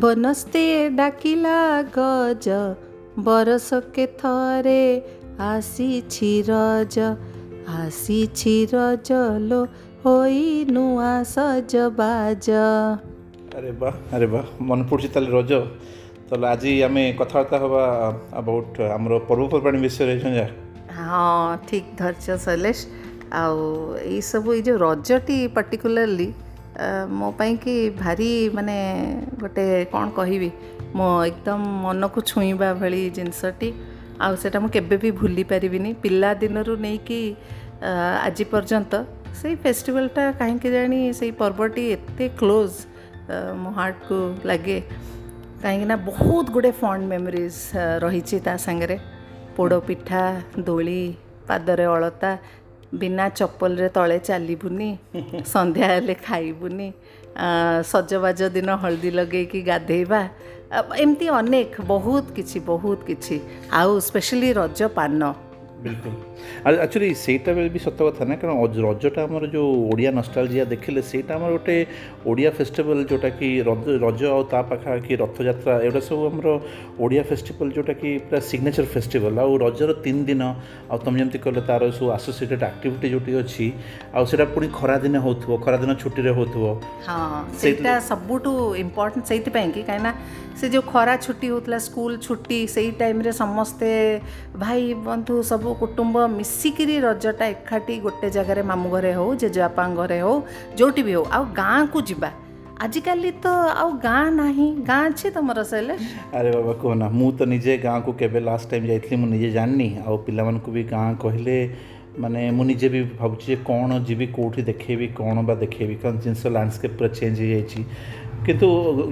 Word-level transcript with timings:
বনস্তে 0.00 0.64
ডাকিলা 0.98 1.58
গজ 1.96 2.46
বরষকে 3.26 4.04
থরে 4.20 4.84
আসিছি 5.52 6.30
রজ 6.52 6.94
আসিছি 7.80 8.54
রজ 8.74 9.08
লো 9.48 9.60
হই 10.04 10.38
নুয়া 10.74 11.12
সজ 11.34 11.72
বাজ 11.98 12.46
আরে 13.56 13.70
বাহ 13.80 13.94
আরে 14.14 14.26
বাহ 14.34 14.46
মনে 14.68 14.82
পড়ছে 14.90 15.08
তাহলে 15.14 15.30
রজ 15.36 15.52
তাহলে 16.28 16.46
আজ 16.54 16.62
আমি 16.88 17.02
কথাবার্তা 17.20 17.56
হবা 17.62 17.84
আবাউট 18.40 18.68
আমার 18.96 19.12
পর্বপর্বাণী 19.28 19.78
বিষয়ে 19.86 20.14
হ্যাঁ 20.96 21.46
ঠিক 21.68 21.84
ধরছ 22.00 22.24
শৈলেশ 22.46 22.78
ଆଉ 23.42 23.56
ଏଇସବୁ 24.14 24.48
এই 24.58 24.62
যে 24.66 24.72
রজটি 24.84 25.36
পার্টিকুলারলি 25.56 26.28
मो 26.80 27.30
कि 27.42 27.74
भारी 27.98 28.48
मान 28.54 28.66
गोटे 29.40 29.84
कौन 29.94 30.12
कह 30.18 30.50
मो 30.96 31.04
एकदम 31.24 31.60
मन 31.82 32.08
को 32.14 32.20
छुईवा 32.20 32.72
भाई 32.80 33.08
जिनसटी 33.16 33.72
आटा 34.20 34.60
मुझे 34.60 34.80
भी 34.96 35.10
भूली 35.12 35.44
पारिनी 35.52 35.92
पिला 36.02 36.32
दिन 36.42 36.62
कि 37.08 37.20
आज 37.84 38.42
पर्यत 38.52 38.94
से 39.42 39.54
फेस्टिवलटा 39.62 40.30
कहीं 40.40 40.58
जाणी 40.72 41.12
से 41.12 41.30
पर्वटी 41.40 41.86
एत 41.92 42.18
क्लोज 42.38 42.84
मो 43.56 43.70
हार्ट 43.76 43.96
को 44.12 44.48
लगे 44.48 44.80
कहीं 45.62 45.86
बहुत 46.06 46.50
गुड़े 46.50 46.70
फंड 46.80 47.08
मेमोरीज 47.08 47.54
रही 48.04 48.20
पोड़ 49.56 49.72
पिठा 49.74 50.24
दोली 50.58 51.16
पादर 51.48 51.80
अलता 51.80 52.38
ବିନା 53.00 53.28
ଚପଲରେ 53.38 53.88
ତଳେ 53.96 54.18
ଚାଲିବୁନି 54.28 54.88
ସନ୍ଧ୍ୟା 55.52 55.86
ହେଲେ 55.92 56.14
ଖାଇବୁନି 56.26 56.88
ସଜବାଜ 57.92 58.48
ଦିନ 58.56 58.76
ହଳଦୀ 58.82 59.10
ଲଗେଇକି 59.20 59.60
ଗାଧେଇବା 59.70 60.20
ଏମିତି 61.04 61.26
ଅନେକ 61.38 61.74
ବହୁତ 61.92 62.24
କିଛି 62.40 62.58
ବହୁତ 62.72 62.98
କିଛି 63.10 63.36
ଆଉ 63.80 63.92
ସ୍ପେଶିଆଲି 64.08 64.50
ରଜ 64.60 64.90
ପାନ 65.00 65.32
ବିଲକୁଲ 65.86 66.31
ଆଉ 66.68 66.74
ଆକ୍ଚୁଆଲି 66.84 67.08
ସେଇଟା 67.24 67.50
ବି 67.74 67.80
ସତ 67.86 67.98
କଥା 68.08 68.24
ନା 68.30 68.34
କାରଣ 68.42 68.80
ରଜଟା 68.88 69.20
ଆମର 69.28 69.44
ଯେଉଁ 69.54 69.70
ଓଡ଼ିଆ 69.92 70.10
ନଷ୍ଟାଲଜିଆ 70.18 70.64
ଦେଖିଲେ 70.72 71.00
ସେଇଟା 71.10 71.32
ଆମର 71.38 71.50
ଗୋଟେ 71.56 71.76
ଓଡ଼ିଆ 72.30 72.50
ଫେଷ୍ଟିଭାଲ୍ 72.58 73.02
ଯେଉଁଟାକି 73.10 73.48
ରଜ 73.68 73.84
ରଜ 74.06 74.20
ଆଉ 74.34 74.42
ତା 74.52 74.60
ପାଖାପାଖି 74.72 75.12
ରଥଯାତ୍ରା 75.22 75.74
ଏଗୁଡ଼ା 75.86 76.02
ସବୁ 76.08 76.22
ଆମର 76.30 76.48
ଓଡ଼ିଆ 77.02 77.22
ଫେଷ୍ଟିଭାଲ୍ 77.30 77.70
ଯେଉଁଟାକି 77.76 78.10
ପୁରା 78.28 78.40
ସିଗ୍ନେଚର୍ 78.50 78.88
ଫେଷ୍ଟିଭାଲ୍ 78.94 79.36
ଆଉ 79.44 79.50
ରଜର 79.66 79.90
ତିନି 80.04 80.22
ଦିନ 80.30 80.42
ଆଉ 80.90 80.98
ତୁମେ 81.04 81.16
ଯେମିତି 81.22 81.38
କହିଲେ 81.44 81.62
ତା'ର 81.70 81.82
ସବୁ 81.98 82.06
ଆସୋସିଏଟେଡ୍ 82.18 82.62
ଆକ୍ଟିଭିଟି 82.72 83.06
ଯେଉଁଠି 83.12 83.32
ଅଛି 83.42 83.66
ଆଉ 84.16 84.22
ସେଇଟା 84.30 84.44
ପୁଣି 84.54 84.66
ଖରାଦିନେ 84.78 85.18
ହେଉଥିବ 85.26 85.50
ଖରାଦିନ 85.64 85.90
ଛୁଟିରେ 86.02 86.30
ହେଉଥିବ 86.38 86.64
ହଁ 87.08 87.20
ସେଇଟା 87.62 87.92
ସବୁଠୁ 88.10 88.52
ଇମ୍ପୋର୍ଟାଣ୍ଟ 88.84 89.24
ସେଇଥିପାଇଁ 89.30 89.68
କି 89.76 89.82
କାହିଁକିନା 89.88 90.12
ସେ 90.58 90.64
ଯେଉଁ 90.72 90.84
ଖରା 90.92 91.14
ଛୁଟି 91.26 91.46
ହେଉଥିଲା 91.52 91.78
ସ୍କୁଲ 91.88 92.12
ଛୁଟି 92.26 92.58
ସେଇ 92.74 92.88
ଟାଇମ୍ରେ 93.00 93.30
ସମସ୍ତେ 93.42 93.90
ଭାଇ 94.62 94.82
ବନ୍ଧୁ 95.08 95.34
ସବୁ 95.50 95.68
କୁଟୁମ୍ବ 95.82 96.16
ମିଶିକିରି 96.38 96.94
ରଜଟା 97.06 97.44
ଏକାଠି 97.54 97.94
ଗୋଟେ 98.06 98.28
ଜାଗାରେ 98.36 98.62
ମାମୁଁ 98.70 98.88
ଘରେ 98.94 99.12
ହେଉ 99.18 99.28
ଜେଜେବାପାଙ୍କ 99.42 99.96
ଘରେ 100.02 100.18
ହେଉ 100.24 100.34
ଯେଉଁଠି 100.80 101.02
ବି 101.08 101.12
ହେଉ 101.16 101.24
ଆଉ 101.38 101.42
ଗାଁକୁ 101.60 101.98
ଯିବା 102.10 102.30
ଆଜିକାଲି 102.84 103.30
ତ 103.44 103.46
ଆଉ 103.82 103.88
ଗାଁ 104.06 104.22
ନାହିଁ 104.40 104.66
ଗାଁ 104.90 105.02
ଅଛି 105.10 105.26
ତମର 105.36 105.58
ଶୈଲେଶ 105.72 106.00
ଆରେ 106.38 106.50
ବାବା 106.56 106.72
କୁହନା 106.84 107.06
ମୁଁ 107.18 107.28
ତ 107.38 107.40
ନିଜେ 107.54 107.72
ଗାଁକୁ 107.86 108.10
କେବେ 108.22 108.38
ଲାଷ୍ଟ 108.48 108.68
ଟାଇମ୍ 108.72 108.86
ଯାଇଥିଲି 108.92 109.16
ମୁଁ 109.24 109.28
ନିଜେ 109.34 109.50
ଜାଣିନି 109.58 109.88
ଆଉ 110.06 110.16
ପିଲାମାନଙ୍କୁ 110.28 110.70
ବି 110.76 110.82
ଗାଁ 110.94 111.10
କହିଲେ 111.24 111.56
ମାନେ 112.22 112.40
ମୁଁ 112.56 112.64
ନିଜେ 112.72 112.88
ବି 112.94 113.00
ଭାବୁଛି 113.20 113.46
ଯେ 113.52 113.56
କ'ଣ 113.68 113.90
ଯିବି 114.08 114.26
କେଉଁଠି 114.36 114.60
ଦେଖେଇବି 114.70 115.06
କ'ଣ 115.18 115.36
ବା 115.48 115.54
ଦେଖେଇବି 115.64 115.94
କାରଣ 116.02 116.16
ଜିନିଷ 116.24 116.42
ଲ୍ୟାଣ୍ଡସ୍କେପ୍ 116.54 116.94
ପୁରା 116.98 117.10
ଚେଞ୍ଜ 117.18 117.36
ହେଇଯାଇଛି 117.44 117.80
କିନ୍ତୁ 118.46 118.68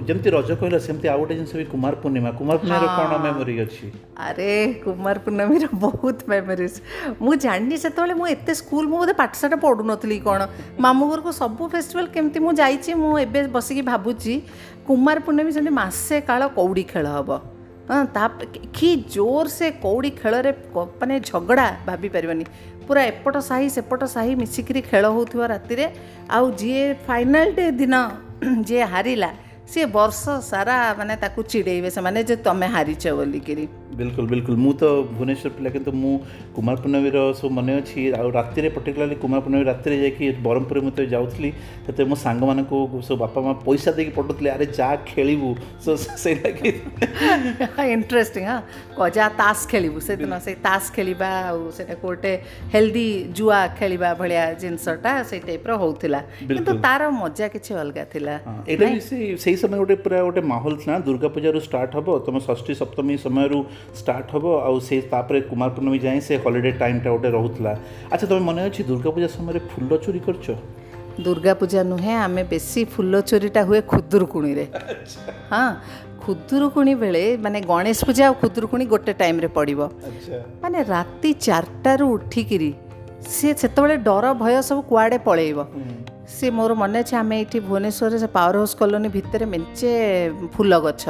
ଯେମିତି 0.06 0.30
ରଜ 0.34 0.54
କହିଲା 0.60 0.78
ସେମିତି 0.86 1.08
ଆଉ 1.10 1.18
ଗୋଟେ 1.20 1.34
ଜିନିଷ 1.40 1.54
ବି 1.58 1.64
କୁମାର 1.72 1.98
ପୂର୍ଣ୍ଣିମା 2.04 2.30
କୁମାର 2.38 2.58
ପୂର୍ଣ୍ଣିମାର 2.62 2.86
କ'ଣ 3.00 3.18
ମେମୋରି 3.26 3.54
ଅଛି 3.64 3.84
ଆରେ 4.26 4.48
କୁମାର 4.84 5.22
ପୂର୍ଣ୍ଣମୀର 5.26 5.66
ବହୁତ 5.84 6.18
ମେମୋରିଜ୍ 6.32 6.78
ମୁଁ 7.24 7.34
ଜାଣିନି 7.44 7.76
ସେତେବେଳେ 7.84 8.14
ମୁଁ 8.22 8.26
ଏତେ 8.34 8.52
ସ୍କୁଲ 8.62 8.84
ମୁଁ 8.92 8.98
ବୋଧେ 9.02 9.14
ପାଠଶାଠ 9.22 9.52
ପଢ଼ୁନଥିଲି 9.66 10.16
କ'ଣ 10.28 10.40
ମାମୁଁ 10.86 11.06
ଘରକୁ 11.12 11.30
ସବୁ 11.42 11.62
ଫେଷ୍ଟିଭାଲ୍ 11.74 12.10
କେମିତି 12.16 12.38
ମୁଁ 12.46 12.52
ଯାଇଛି 12.62 12.90
ମୁଁ 13.04 13.12
ଏବେ 13.26 13.40
ବସିକି 13.58 13.82
ଭାବୁଛି 13.92 14.34
କୁମାର 14.90 15.16
ପୂର୍ଣ୍ଣମୀ 15.28 15.50
ସେମିତି 15.58 15.74
ମାସେ 15.82 16.16
କାଳ 16.30 16.40
କଉଡ଼ି 16.58 16.84
ଖେଳ 16.94 17.04
ହେବ 17.18 17.30
ହଁ 17.92 18.00
ତା 18.16 18.24
କି 18.78 18.90
ଜୋର 19.14 19.46
ସେ 19.58 19.66
କଉଡ଼ି 19.84 20.10
ଖେଳରେ 20.22 20.50
ମାନେ 20.98 21.14
ଝଗଡ଼ା 21.30 21.68
ଭାବିପାରିବନି 21.88 22.44
ପୁରା 22.90 23.02
ଏପଟ 23.08 23.36
ସାହି 23.48 23.66
ସେପଟ 23.74 24.06
ସାହି 24.14 24.32
ମିଶିକିରି 24.38 24.80
ଖେଳ 24.86 25.10
ହେଉଥିବା 25.16 25.46
ରାତିରେ 25.52 25.84
ଆଉ 26.38 26.46
ଯିଏ 26.62 26.80
ଫାଇନାଲ୍ 27.10 27.52
ଡେ 27.58 27.66
ଦିନ 27.82 28.00
ଯିଏ 28.70 28.88
ହାରିଲା 28.94 29.28
ସିଏ 29.72 29.86
ବର୍ଷ 29.96 30.22
ସାରା 30.52 30.76
ମାନେ 31.00 31.14
ତାକୁ 31.24 31.40
ଚିଡ଼େଇବେ 31.52 31.90
ସେମାନେ 31.96 32.18
ଯେ 32.30 32.36
ତମେ 32.46 32.66
ହାରିଛ 32.78 33.04
ବୋଲିକିରି 33.22 33.66
ବିଲକୁଲ 34.00 34.26
ବିଲକୁଲ 34.32 34.54
ମୁଁ 34.64 34.72
ତ 34.80 34.84
ଭୁବନେଶ୍ୱର 35.14 35.50
ପିଲା 35.58 35.70
କିନ୍ତୁ 35.74 35.92
ମୁଁ 36.00 36.14
କୁମାର 36.56 36.74
ପୂର୍ଣ୍ଣମୀର 36.82 37.18
ସବୁ 37.38 37.48
ମନେ 37.58 37.72
ଅଛି 37.80 38.00
ଆଉ 38.20 38.28
ରାତିରେ 38.38 38.68
ପର୍ଟିକୁଲାରଲି 38.76 39.16
କୁମାର 39.24 39.38
ପୂର୍ଣ୍ଣମୀ 39.46 39.64
ରାତିରେ 39.70 39.94
ଯାଇକି 40.02 40.24
ବ୍ରହ୍ମପୁରରେ 40.46 40.80
ମୁଁ 40.86 40.90
ତ 40.96 41.00
ଯାଉଥିଲି 41.14 41.50
ସେତେବେଳେ 41.86 42.08
ମୋ 42.12 42.16
ସାଙ୍ଗମାନଙ୍କୁ 42.24 42.78
ସବୁ 43.08 43.16
ବାପା 43.22 43.38
ମା' 43.46 43.54
ପଇସା 43.66 43.90
ଦେଇକି 43.98 44.12
ପଠଉଥିଲେ 44.18 44.50
ଆରେ 44.54 44.66
ଯା 44.78 44.88
ଖେଳିବୁ 45.10 45.48
ସେଇଟାକି 46.24 46.68
ଇଣ୍ଟରେଷ୍ଟିଂ 47.96 48.44
ହଁ 48.98 49.08
ଯା 49.18 49.26
ତାସ୍ 49.40 49.62
ଖେଳିବୁ 49.72 49.98
ସେଦିନ 50.08 50.32
ସେଇ 50.46 50.56
ତାସ୍ 50.68 50.88
ଖେଳିବା 50.98 51.30
ଆଉ 51.50 51.60
ସେଟାକୁ 51.78 52.02
ଗୋଟେ 52.10 52.32
ହେଲ୍ଦି 52.74 53.06
ଜୁଆ 53.38 53.60
ଖେଳିବା 53.80 54.08
ଭଳିଆ 54.22 54.42
ଜିନିଷଟା 54.62 55.12
ସେଇ 55.30 55.42
ଟାଇପ୍ର 55.50 55.72
ହେଉଥିଲା 55.84 56.20
କିନ୍ତୁ 56.56 56.72
ତାର 56.88 57.02
ମଜା 57.22 57.46
କିଛି 57.56 57.72
ଅଲଗା 57.84 58.04
ଥିଲା 58.16 58.34
ଏଇଟା 58.70 58.86
ବି 58.98 59.26
ସେଇ 59.46 59.56
समय 59.60 59.78
गोटे 59.78 59.94
पूरा 60.04 60.22
गोटे 60.22 60.40
माहौल 60.50 60.76
था 60.86 60.98
दुर्गा 61.06 61.28
पूजा 61.36 61.58
स्टार्ट 61.68 61.94
हम 61.96 62.04
तुम 62.26 62.38
षष्ठी 62.48 62.74
सप्तमी 62.74 63.16
समय 63.24 63.48
स्टार्ट 64.00 64.32
हम 64.34 64.46
आउे 64.56 65.40
कुमार 65.48 65.68
पूर्णमी 65.78 65.98
जाए 66.04 66.20
से 66.28 66.36
हलिडे 66.46 66.70
टाइमटा 66.82 67.10
गोटे 67.10 67.30
रोला 67.36 67.74
अच्छा 68.12 68.26
तुम 68.26 68.50
मन 68.50 68.58
अच्छे 68.66 68.84
दुर्गा 68.92 69.10
पूजा 69.16 69.26
समय 69.38 69.58
फुल 69.74 69.96
चोरी 70.06 70.20
कर 70.28 70.36
दुर्गा 71.24 71.54
पूजा 71.62 71.82
नुहे 71.92 72.12
आम 72.26 72.36
बेस 72.52 72.74
फुल 72.92 73.20
चोरीटा 73.32 73.62
हुए 73.72 73.80
खुदुरकुणी 73.96 74.54
हाँ 75.56 75.70
ଖୁଦୁରୁକୁଣୀ 76.24 76.94
बेले 77.02 77.20
मानते 77.44 77.60
गणेश 77.70 78.00
पूजा 78.08 78.26
और 78.30 78.34
ଖୁଦୁରୁକୁଣୀ 78.40 78.86
गोटे 78.92 79.12
टाइम 79.20 79.40
पड़ो 79.56 79.86
ମାନେ 80.62 80.78
राति 80.92 81.30
ଚାରିଟାରୁ 81.46 82.04
ଉଠିକିରି 82.16 82.70
ସିଏ 83.34 83.52
ସେତେବେଳେ 83.62 83.96
ଡର 84.08 84.24
ଭୟ 84.42 84.52
ସବୁ 84.68 84.80
କୁଆଡ଼େ 84.90 85.18
ପଳେଇବ 85.28 85.58
सी 86.38 86.50
मोर 86.56 86.72
मन 86.78 86.94
अच्छे 86.98 87.16
आम 87.16 87.32
ये 87.32 87.60
भुवनेश्वर 87.60 88.16
से 88.18 88.26
पावर 88.34 88.56
हाउस 88.56 88.74
कलोनी 88.80 89.08
भितर 89.18 89.44
मेचे 89.54 89.94
फूल 90.54 90.76
गच 90.86 91.04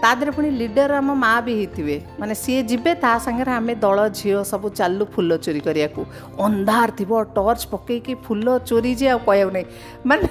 ତା 0.00 0.08
ଦେହରେ 0.20 0.32
ପୁଣି 0.36 0.48
ଲିଡର 0.60 0.92
ଆମ 1.02 1.10
ମାଆ 1.24 1.36
ବି 1.44 1.52
ହେଇଥିବେ 1.58 1.94
ମାନେ 2.22 2.34
ସିଏ 2.42 2.56
ଯିବେ 2.70 2.92
ତା 3.04 3.12
ସାଙ୍ଗରେ 3.26 3.52
ଆମେ 3.58 3.72
ଦଳ 3.84 3.98
ଝିଅ 4.18 4.36
ସବୁ 4.52 4.66
ଚାଲୁ 4.80 5.04
ଫୁଲ 5.14 5.30
ଚୋରି 5.46 5.60
କରିବାକୁ 5.68 6.00
ଅନ୍ଧାର 6.46 6.88
ଥିବ 6.98 7.12
ଟର୍ଚ୍ଚ 7.38 7.64
ପକେଇକି 7.72 8.12
ଫୁଲ 8.26 8.46
ଚୋରି 8.70 8.90
ଯେ 9.02 9.06
ଆଉ 9.12 9.20
କହିବାକୁ 9.26 9.52
ନାହିଁ 9.56 9.66
ମାନେ 10.08 10.22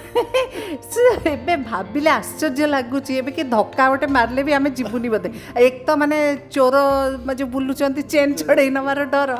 ସେ 0.95 0.99
ଏବେ 1.35 1.53
ଭାବିଲେ 1.71 2.09
ଆଶ୍ଚର୍ଯ୍ୟ 2.19 2.65
ଲାଗୁଛି 2.75 3.11
ଏବେ 3.21 3.31
କି 3.39 3.43
ଧକ୍କା 3.55 3.83
ଗୋଟେ 3.93 4.07
ମାରିଲେ 4.17 4.41
ବି 4.49 4.53
ଆମେ 4.59 4.69
ଯିବୁନି 4.81 5.09
ବୋଧେ 5.15 5.29
ଏକ 5.67 5.73
ତ 5.87 5.89
ମାନେ 6.03 6.17
ଚୋର 6.57 6.75
ଯେଉଁ 7.41 7.49
ବୁଲୁଛନ୍ତି 7.57 8.01
ଚେନ୍ 8.15 8.33
ଛଡ଼େଇ 8.43 8.69
ନେବାର 8.77 8.99
ଡର 9.15 9.31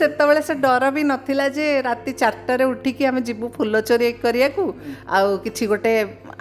ସେତେବେଳେ 0.00 0.40
ସେ 0.50 0.54
ଡର 0.66 0.82
ବି 0.98 1.02
ନଥିଲା 1.12 1.46
ଯେ 1.58 1.68
ରାତି 1.88 2.10
ଚାରିଟାରେ 2.22 2.64
ଉଠିକି 2.74 3.02
ଆମେ 3.12 3.20
ଯିବୁ 3.30 3.46
ଫୁଲ 3.58 3.74
ଚୋରି 3.90 4.12
କରିବାକୁ 4.26 4.64
ଆଉ 5.16 5.26
କିଛି 5.46 5.64
ଗୋଟେ 5.74 5.94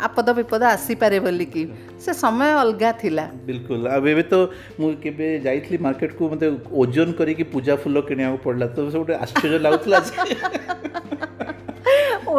ଆପଦ 0.07 0.27
ବିପଦ 0.41 0.61
ଆସିପାରେ 0.75 1.17
ବୋଲିକି 1.27 1.63
ସେ 2.05 2.11
ସମୟ 2.19 2.51
ଅଲଗା 2.59 2.89
ଥିଲା 3.01 3.23
ବିଲକୁଲ 3.47 3.81
ଆଉ 3.95 4.05
ଏବେ 4.13 4.23
ତ 4.33 4.37
ମୁଁ 4.81 4.91
କେବେ 5.05 5.27
ଯାଇଥିଲି 5.47 5.77
ମାର୍କେଟକୁ 5.87 6.21
ମୋତେ 6.33 6.47
ଓଜନ 6.83 7.07
କରିକି 7.21 7.43
ପୂଜା 7.55 7.73
ଫୁଲ 7.85 7.97
କିଣିବାକୁ 8.11 8.37
ପଡ଼ିଲା 8.47 8.67
ତ 8.75 8.77
ସେ 8.93 8.97
ଗୋଟେ 9.01 9.13
ଆଶ୍ଚର୍ଯ୍ୟ 9.23 9.63
ଲାଗୁଥିଲା 9.65 9.97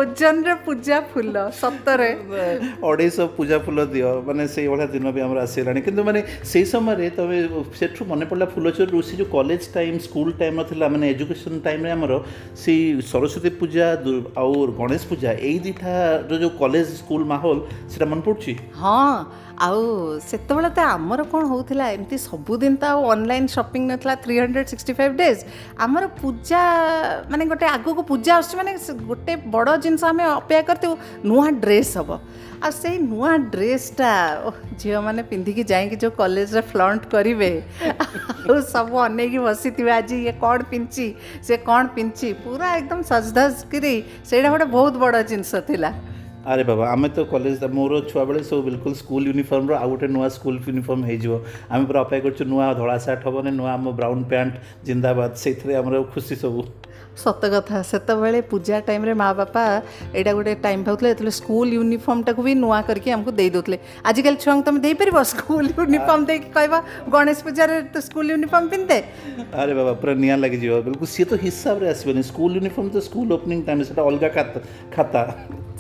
ଓଜନରେ 0.00 0.52
ପୂଜା 0.66 0.96
ଫୁଲ 1.12 1.36
ସତରେ 1.60 2.08
ଅଢ଼େଇଶହ 2.88 3.26
ପୂଜା 3.38 3.56
ଫୁଲ 3.64 3.84
ଦିଅ 3.92 4.10
ମାନେ 4.28 4.44
ସେଇଭଳିଆ 4.54 4.86
ଦିନ 4.94 5.08
ବି 5.16 5.20
ଆମର 5.26 5.38
ଆସିଗଲାଣି 5.46 5.80
କିନ୍ତୁ 5.86 6.02
ମାନେ 6.08 6.20
ସେଇ 6.50 6.64
ସମୟରେ 6.72 7.06
ତମେ 7.18 7.36
ସେଠୁ 7.80 8.02
ମନେ 8.12 8.24
ପଡ଼ିଲା 8.30 8.46
ଫୁଲଚୋରରୁ 8.54 9.00
ସେ 9.08 9.14
ଯେଉଁ 9.20 9.28
କଲେଜ 9.36 9.62
ଟାଇମ୍ 9.76 9.98
ସ୍କୁଲ 10.06 10.28
ଟାଇମ୍ର 10.42 10.62
ଥିଲା 10.70 10.86
ମାନେ 10.94 11.04
ଏଜୁକେସନ୍ 11.16 11.58
ଟାଇମ୍ରେ 11.66 11.90
ଆମର 11.96 12.12
ସେଇ 12.62 12.78
ସରସ୍ୱତୀ 13.12 13.50
ପୂଜା 13.60 13.86
ଆଉ 14.40 14.54
ଗଣେଶ 14.80 15.02
ପୂଜା 15.12 15.30
ଏଇ 15.48 15.56
ଦୁଇଟାର 15.66 16.38
ଯେଉଁ 16.42 16.50
କଲେଜ 16.62 16.86
ସ୍କୁଲ 17.02 17.22
ମାହୋଲ 17.34 17.58
ସେଇଟା 17.92 18.06
ମନେ 18.14 18.22
ପଡ଼ୁଛି 18.30 18.52
ହଁ 18.82 19.06
ଆଉ 19.66 19.80
ସେତେବେଳେ 20.28 20.68
ତ 20.76 20.82
ଆମର 20.96 21.20
କ'ଣ 21.32 21.40
ହେଉଥିଲା 21.52 21.86
ଏମିତି 21.94 22.16
ସବୁଦିନ 22.28 22.72
ତ 22.82 22.84
ଆଉ 22.92 23.00
ଅନଲାଇନ୍ 23.14 23.48
ସପିଂ 23.56 23.80
ନଥିଲା 23.90 24.14
three 24.26 24.34
hundred 24.40 24.66
sixty 24.72 24.92
five 25.00 25.14
days 25.20 25.40
ଆମର 25.86 26.04
ପୂଜା 26.20 26.60
ମାନେ 27.32 27.44
ଗୋଟେ 27.50 27.66
ଆଗକୁ 27.76 28.02
ପୂଜା 28.12 28.30
ଆସୁଛି 28.42 28.56
ମାନେ 28.60 28.72
ଗୋଟେ 29.10 29.34
ବଡ଼ 29.56 29.74
ଜିନିଷ 29.86 30.04
ଆମେ 30.12 30.24
ଅପେକ୍ଷା 30.40 30.66
କରିଥିବୁ 30.68 30.94
ନୂଆ 31.32 31.48
ଡ୍ରେସ୍ 31.64 31.92
ହେବ 32.00 32.10
ଆଉ 32.64 32.70
ସେଇ 32.80 32.96
ନୂଆ 33.10 33.32
ଡ୍ରେସ୍ଟା 33.56 34.08
ଝିଅମାନେ 34.82 35.22
ପିନ୍ଧିକି 35.32 35.62
ଯାଇକି 35.72 35.96
ଯେଉଁ 36.04 36.14
କଲେଜରେ 36.22 36.62
ଫ୍ଲଣ୍ଟ 36.72 37.02
କରିବେ 37.16 37.50
ଆଉ 37.88 38.56
ସବୁ 38.74 38.94
ଅନେଇକି 39.08 39.38
ବସିଥିବେ 39.48 39.90
ଆଜି 40.00 40.16
ଇଏ 40.24 40.34
କ'ଣ 40.44 40.58
ପିନ୍ଧିଛି 40.72 41.06
ସେ 41.48 41.54
କ'ଣ 41.68 41.82
ପିନ୍ଧିଛି 41.98 42.28
ପୁରା 42.46 42.68
ଏକଦମ 42.80 43.00
ସଜଧଜ 43.12 43.52
କରି 43.74 43.94
ସେଇଟା 44.30 44.48
ଗୋଟେ 44.54 44.68
ବହୁତ 44.76 44.92
ବଡ଼ 45.04 45.16
ଜିନିଷ 45.32 45.52
ଥିଲା 45.70 45.90
ଆରେ 46.48 46.62
ବାବା 46.68 46.84
ଆମେ 46.94 47.08
ତ 47.16 47.20
କଲେଜ 47.32 47.66
ମୋର 47.76 47.92
ଛୁଆବେଳେ 48.10 48.40
ସବୁ 48.50 48.60
ବିଲକୁଲ 48.68 48.92
ସ୍କୁଲ 49.00 49.20
ୟୁନିଫର୍ମର 49.32 49.74
ଆଉ 49.84 49.88
ଗୋଟେ 49.92 50.06
ନୂଆ 50.16 50.26
ସ୍କୁଲ 50.36 50.56
ୟୁନିଫର୍ମ 50.66 51.00
ହେଇଯିବ 51.10 51.34
ଆମେ 51.74 51.82
ପୁରା 51.90 52.00
ଅପେକ୍ଷା 52.06 52.22
କରୁଛୁ 52.26 52.42
ନୂଆ 52.52 52.64
ଧଳା 52.80 52.96
ସାର୍ଟ 53.06 53.20
ହେବନି 53.28 53.50
ନୂଆ 53.58 53.68
ଆମ 53.78 53.84
ବ୍ରାଉନ୍ 54.00 54.22
ପ୍ୟାଣ୍ଟ 54.32 54.54
ଜିନ୍ଦାବାଦ 54.88 55.30
ସେଇଥିରେ 55.42 55.72
ଆମର 55.80 55.94
ଖୁସି 56.14 56.34
ସବୁ 56.44 56.62
ସତ 57.24 57.42
କଥା 57.54 57.76
ସେତେବେଳେ 57.90 58.40
ପୂଜା 58.52 58.76
ଟାଇମ୍ରେ 58.88 59.12
ମା 59.22 59.28
ବାପା 59.40 59.64
ଏଇଟା 60.18 60.32
ଗୋଟେ 60.38 60.52
ଟାଇମ୍ 60.66 60.82
ପାଉଥିଲେ 60.88 61.08
ଯେତେବେଳେ 61.12 61.34
ସ୍କୁଲ 61.40 61.66
ୟୁନିଫର୍ମଟାକୁ 61.82 62.40
ବି 62.46 62.52
ନୂଆ 62.64 62.78
କରିକି 62.88 63.10
ଆମକୁ 63.16 63.30
ଦେଇ 63.40 63.50
ଦେଉଥିଲେ 63.56 63.78
ଆଜିକାଲି 64.10 64.36
ଛୁଆଙ୍କୁ 64.44 64.62
ତୁମେ 64.68 64.80
ଦେଇପାରିବ 64.86 65.18
ସ୍କୁଲ 65.32 65.64
ୟୁନିଫର୍ମ 65.80 66.20
ଦେଇକି 66.30 66.48
କହିବ 66.56 66.74
ଗଣେଶ 67.14 67.38
ପୂଜାରେ 67.48 67.74
ତୁ 67.94 67.98
ସ୍କୁଲ 68.08 68.26
ୟୁନିଫର୍ମ 68.36 68.64
ପିନ୍ଧେ 68.74 68.98
ଆରେ 69.60 69.72
ବାବା 69.78 69.92
ପୁରା 70.02 70.14
ନିଆଁ 70.24 70.36
ଲାଗିଯିବ 70.44 70.72
ବେଳକୁ 70.86 71.04
ସିଏ 71.14 71.26
ତ 71.30 71.32
ହିସାବରେ 71.46 71.86
ଆସିବନି 71.94 72.22
ସ୍କୁଲ 72.30 72.50
ୟୁନିଫର୍ମ 72.60 72.86
ତ 72.94 72.96
ସ୍କୁଲ 73.08 73.26
ଓପନିଂ 73.36 73.58
ଟାଇମ୍ 73.68 73.82
ସେଟା 73.88 74.02
ଅଲଗା 74.10 74.28
ଖାତା 74.96 75.20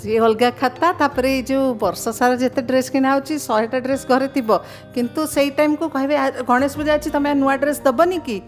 ସିଏ 0.00 0.18
ଅଲଗା 0.26 0.48
ଖାତା 0.60 0.88
ତାପରେ 1.00 1.28
ଏଇ 1.36 1.40
ଯେଉଁ 1.50 1.66
ବର୍ଷ 1.84 2.04
ସାରା 2.20 2.36
ଯେତେ 2.42 2.60
ଡ୍ରେସ୍ 2.70 2.88
କିଣା 2.96 3.08
ହେଉଛି 3.14 3.34
ଶହେଟା 3.46 3.78
ଡ୍ରେସ୍ 3.86 4.04
ଘରେ 4.12 4.28
ଥିବ 4.36 4.50
କିନ୍ତୁ 4.96 5.20
ସେଇ 5.34 5.50
ଟାଇମ୍କୁ 5.60 5.86
କହିବେ 5.96 6.14
ଗଣେଶ 6.52 6.72
ପୂଜା 6.82 6.92
ଅଛି 7.00 7.08
ତୁମେ 7.18 7.30
ନୂଆ 7.44 7.54
ଡ୍ରେସ୍ 7.64 7.80
ଦେବନି 7.88 8.18
କି 8.30 8.38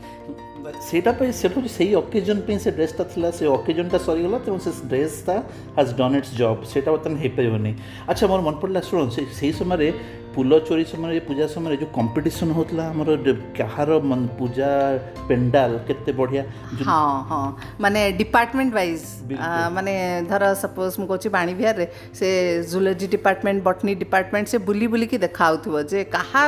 ସେଇଟା 0.89 1.13
ପାଇଁ 1.21 1.31
ସେଠୁ 1.43 1.59
ସେଇ 1.77 1.91
ଅକେଜନ୍ 2.03 2.41
ପାଇଁ 2.49 2.59
ସେ 2.65 2.71
ଡ୍ରେସ୍ଟା 2.79 3.03
ଥିଲା 3.15 3.29
ସେ 3.39 3.45
ଅକେଜନ୍ଟା 3.57 3.99
ସରିଗଲା 4.07 4.39
ତେଣୁ 4.47 4.59
ସେ 4.67 4.71
ଡ୍ରେସ୍ଟା 4.93 5.35
ହାଜ୍ 5.79 5.93
ଡନ୍ 6.03 6.15
ଇଟ୍ସ 6.21 6.31
ଜବ୍ 6.43 6.59
ସେଇଟା 6.73 6.89
ବର୍ତ୍ତମାନ 6.95 7.17
ହେଇପାରିବନି 7.25 7.73
ଆଚ୍ଛା 8.11 8.25
ମୋର 8.33 8.41
ମନେ 8.49 8.59
ପଡ଼ିଲା 8.63 8.81
ଶୁଣ 8.91 9.01
ସେଇ 9.41 9.51
ସମୟରେ 9.61 9.89
ଫୁଲ 10.35 10.59
ଚୋରି 10.69 10.85
ସମୟରେ 10.91 11.19
ପୂଜା 11.29 11.47
ସମୟରେ 11.55 11.77
ଯେଉଁ 11.81 11.89
କମ୍ପିଟିସନ୍ 11.97 12.53
ହେଉଥିଲା 12.59 12.85
ଆମର 12.93 13.17
କାହାର 13.59 13.99
ପୂଜା 14.39 14.69
ପେଣ୍ଡାଲ 15.31 15.81
କେତେ 15.89 16.13
ବଢ଼ିଆ 16.21 16.43
ହଁ 16.91 17.01
ହଁ 17.33 17.41
ମାନେ 17.85 18.01
ଡିପାର୍ଟମେଣ୍ଟ 18.21 18.73
ୱାଇଜ୍ 18.79 19.07
ମାନେ 19.79 19.95
ଧର 20.31 20.43
ସପୋଜ୍ 20.63 20.99
ମୁଁ 21.03 21.09
କହୁଛି 21.13 21.29
ବାଣୀବିହାରରେ 21.37 21.87
ସେ 22.21 22.29
ଜୁଲୋଜି 22.73 23.07
ଡିପାର୍ଟମେଣ୍ଟ 23.17 23.61
ବଟନୀ 23.69 23.93
ଡିପାର୍ଟମେଣ୍ଟ 24.05 24.47
ସେ 24.55 24.59
ବୁଲି 24.71 24.87
ବୁଲିକି 24.97 25.17
ଦେଖାହେଉଥିବ 25.27 25.75
ଯେ 25.93 26.01
କାହା 26.17 26.45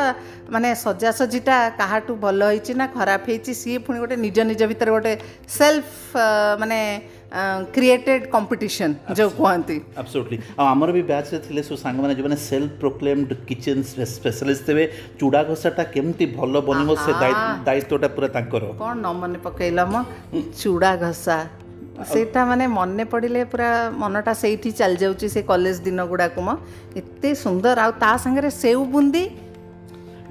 ମାନେ 0.57 0.69
ସଜାସଜିଟା 0.85 1.57
କାହାଠୁ 1.83 2.13
ଭଲ 2.25 2.41
ହେଇଛି 2.53 2.73
ନା 2.83 2.87
ଖରାପ 2.99 3.23
ହେଇଛି 3.33 3.53
ସିଏ 3.63 3.79
ପୁଣି 3.87 3.99
ଗୋଟେ 4.05 4.17
ନିଜ 4.27 4.39
ନିଜ 4.53 4.63
ଭିତରେ 4.73 4.91
ଗୋଟେ 4.97 5.13
ସେଲ୍ଫ 5.59 5.91
ମାନେ 6.63 6.81
क्रिएटेड 7.77 8.23
कम्पिटिसन 8.35 8.91
ଯେଉଁ 9.19 9.31
କୁହନ୍ତି 9.39 9.77
ଆବସୋଲ୍ୟୁଟଲି 10.03 10.37
ଆଉ 10.61 10.67
ଆମର 10.73 10.89
ବି 10.97 11.03
ବ୍ୟାଚ୍ରେ 11.11 11.39
ଥିଲେ 11.47 11.61
ସବୁ 11.69 11.77
ସାଙ୍ଗମାନେ 11.85 12.15
ଯେଉଁମାନେ 12.19 12.39
ସେଲ୍ଫ 12.49 12.69
ପ୍ରୋକ୍ଲେମ୍ଡ 12.83 13.29
କିଚେନ୍ 13.49 13.81
ସ୍ପେଶାଲିଷ୍ଟ 14.17 14.63
ଥିବେ 14.69 14.85
ଚୁଡ଼ା 15.21 15.41
ଘଷାଟା 15.51 15.83
କେମିତି 15.95 16.25
ଭଲ 16.37 16.55
ବନିବ 16.69 16.91
ସେ 17.05 17.13
ଦାୟିତ୍ୱଟା 17.67 18.09
ପୁରା 18.17 18.29
ତାଙ୍କର 18.37 18.63
କ'ଣ 18.83 18.95
ନ 19.05 19.07
ମନେ 19.21 19.39
ପକାଇଲ 19.47 19.79
ମ 19.93 19.95
ଚୁଡ଼ା 20.61 20.91
ଘଷା 21.07 21.37
ସେଇଟା 22.15 22.41
ମାନେ 22.51 22.65
ମନେ 22.79 23.05
ପଡ଼ିଲେ 23.13 23.41
ପୁରା 23.53 23.71
ମନଟା 24.03 24.33
ସେଇଠି 24.43 24.71
ଚାଲିଯାଉଛି 24.81 25.27
ସେ 25.35 25.41
କଲେଜ 25.51 25.77
ଦିନ 25.87 26.01
ଗୁଡ଼ାକୁ 26.13 26.39
ମ 26.47 26.49
ଏତେ 27.01 27.31
ସୁନ୍ଦର 27.45 27.77
ଆଉ 27.85 27.91
ତା 28.05 28.13
ସାଙ୍ଗରେ 28.25 28.51
ସେଉ 28.63 28.81
ବୁନ୍ଦି 28.95 29.25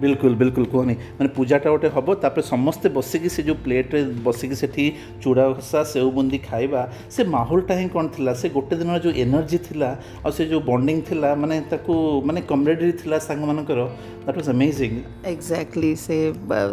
बिल्कुल 0.02 0.36
बिल्कुल 0.36 0.66
कहनी 0.66 0.94
मैंने 0.94 1.28
पूजाटा 1.36 1.70
गोटे 1.70 1.88
हम 1.96 2.14
तप 2.24 2.40
समस्ते 2.50 2.90
बसिक 2.98 3.26
से 3.32 3.44
जो 3.44 3.54
प्लेट 3.66 3.94
बस 4.26 4.42
से 4.64 4.88
चूड़ा 5.24 5.48
घसा 5.50 5.84
सेव 5.92 6.10
बुंदी 6.12 6.38
खाइबा 6.50 6.88
से 7.16 7.24
महोलटा 7.34 7.74
ही 7.78 7.88
कौन 7.96 8.08
थी 8.18 8.34
से 8.36 8.50
गोटे 8.56 8.76
दिन 8.76 8.98
जो 9.04 9.12
एनर्जी 9.26 9.58
थी 9.66 9.82
और 9.84 10.32
से 10.38 10.46
जो 10.54 10.60
बंडिंग 10.70 11.02
मैंने 11.42 11.60
मानते 11.60 12.42
कमरेडरी 12.50 12.92
थी 13.04 13.20
सांग 13.28 13.44
मान 13.48 13.66
दैट 13.70 14.36
वाज 14.38 14.50
अमेजिंग 14.50 14.98
एक्जाक्टली 15.32 15.96
से 15.96 16.18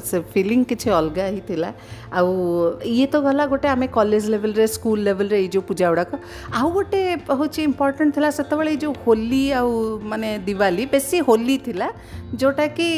से 0.05 0.21
फिलिंग 0.33 0.65
किसी 0.73 0.91
अलग 0.91 1.19
ही 1.19 1.41
था 1.51 1.75
आए 2.19 3.07
तो 3.13 3.21
गला 3.23 3.47
गोटे 3.53 3.69
आम 3.69 3.87
कलेज 3.99 4.29
लेवल 4.31 4.55
स्कूल 4.67 5.01
लेवल 5.09 5.29
रे, 5.29 5.47
जो 5.49 5.61
पूजा 5.61 5.89
गुड़ाक 5.89 6.21
आउ 6.55 6.71
गोटे 6.73 7.03
हूँ 7.31 7.49
इम्पोर्टाट 7.65 8.17
थी 8.17 8.31
से 8.71 8.75
जो 8.77 8.93
होली 9.07 9.51
आने 9.63 10.37
दिवाली 10.47 10.87
बेसी 10.93 11.19
होली 11.29 11.59
थिला 11.67 11.91
जोटा 12.35 12.67
कि 12.79 12.91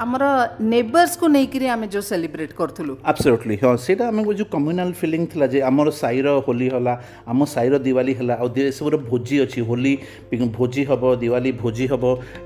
आमर 0.00 0.22
नेबर्स 0.60 1.16
को 1.16 1.26
नेकिरे 1.28 1.68
आमे 1.68 1.86
जो 1.92 2.00
सेलिब्रेट 2.08 2.52
करथुलु 2.58 2.94
एब्सोल्युटली 3.08 3.54
हां 3.62 3.74
सेटा 3.84 4.06
आमे 4.08 4.34
जो 4.40 4.44
कम्युनल 4.52 4.90
फीलिंग 4.98 5.26
थला 5.34 5.46
जे 5.54 5.62
साईर 6.00 6.26
होली 6.48 6.68
है 6.74 6.94
आमो 7.28 7.44
साईर 7.52 7.76
दिवाली 7.86 8.12
होला 8.20 8.34
आ 8.34 8.46
भोजी 9.08 9.38
अच्छी 9.44 9.60
होली 9.70 9.94
भोजी 10.58 10.84
हम 10.90 11.14
दिवाली 11.22 11.52
भोजी 11.62 11.86
हम 11.94 12.04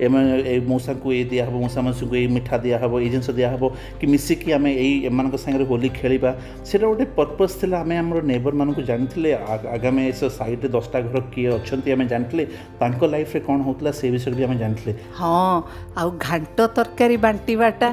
एमे 0.08 0.22
ए 0.54 0.58
मोसा 0.68 0.92
को 1.04 1.12
ए 1.12 1.22
दिया 1.32 1.46
हबो 1.46 1.58
मोसा 1.64 1.82
मसु 1.88 2.06
मिठा 2.38 2.58
दिया 2.64 2.78
हबो 2.84 3.00
ए 3.00 3.08
जेंस 3.16 3.28
दिया 3.30 3.52
हबो 3.54 3.68
कि 4.00 4.06
मिसि 4.14 4.34
कि 4.44 4.52
आमे 4.58 4.72
एई 4.86 5.64
होली 5.72 5.88
खेलिबा 6.00 6.34
सेटा 6.72 6.86
ओटे 6.94 7.04
पर्पस 7.20 7.58
थला 7.62 7.80
आमे 7.86 7.96
आमर 8.04 8.22
नेबर 8.32 8.54
मानक 8.62 8.80
जानथिले 8.92 9.32
आगामे 9.76 10.06
एस 10.08 10.24
साईट 10.38 10.66
10टा 10.76 11.00
घर 11.00 11.20
किए 11.34 11.52
अछन्ति 11.58 11.92
आमे 11.98 12.06
जानथिले 12.14 12.48
लाइफ 12.82 13.36
कौन 13.36 13.42
कोन 13.46 13.60
होतला 13.66 13.90
से 14.00 14.10
बिषय 14.10 14.30
भी 14.40 14.42
आमे 14.44 14.58
जानथिले 14.58 14.96
हां 15.20 15.60
आ 15.98 16.08
घाटो 16.28 16.66
तरकारी 16.82 17.16
बांट 17.26 17.40
ଘାଣ୍ଟିବାଟା 17.42 17.88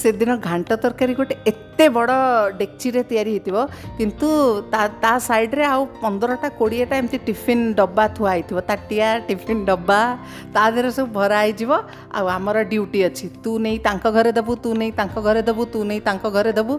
ସେଦିନ 0.00 0.30
ଘାଣ୍ଟ 0.48 0.68
ତରକାରୀ 0.82 1.12
ଗୋଟେ 1.18 1.34
ଏତେ 1.50 1.86
ବଡ଼ 1.96 2.14
ଡେକ୍ଚିରେ 2.58 3.00
ତିଆରି 3.10 3.30
ହେଇଥିବ 3.36 3.56
କିନ୍ତୁ 3.98 4.26
ତା 4.74 4.82
ତା 5.04 5.10
ସାଇଡ଼୍ରେ 5.28 5.64
ଆଉ 5.74 5.82
ପନ୍ଦରଟା 6.02 6.48
କୋଡ଼ିଏଟା 6.58 6.94
ଏମିତି 7.02 7.18
ଟିଫିନ୍ 7.28 7.64
ଡବା 7.80 8.04
ଥୁଆ 8.18 8.30
ହେଇଥିବ 8.36 8.58
ତାଟିଆ 8.70 9.08
ଟିଫିନ୍ 9.30 9.62
ଡବା 9.70 9.98
ତା 10.56 10.64
ଦେହରେ 10.76 10.90
ସବୁ 10.98 11.06
ଭରା 11.18 11.38
ହେଇଯିବ 11.44 11.72
ଆଉ 12.18 12.26
ଆମର 12.36 12.56
ଡ୍ୟୁଟି 12.72 13.00
ଅଛି 13.08 13.26
ତୁ 13.46 13.52
ନେଇ 13.66 13.78
ତାଙ୍କ 13.88 14.04
ଘରେ 14.16 14.32
ଦେବୁ 14.38 14.52
ତୁ 14.64 14.70
ନେଇ 14.82 14.92
ତାଙ୍କ 15.00 15.16
ଘରେ 15.26 15.42
ଦେବୁ 15.48 15.62
ତୁ 15.72 15.80
ନେଇ 15.90 16.00
ତାଙ୍କ 16.08 16.24
ଘରେ 16.36 16.52
ଦେବୁ 16.58 16.74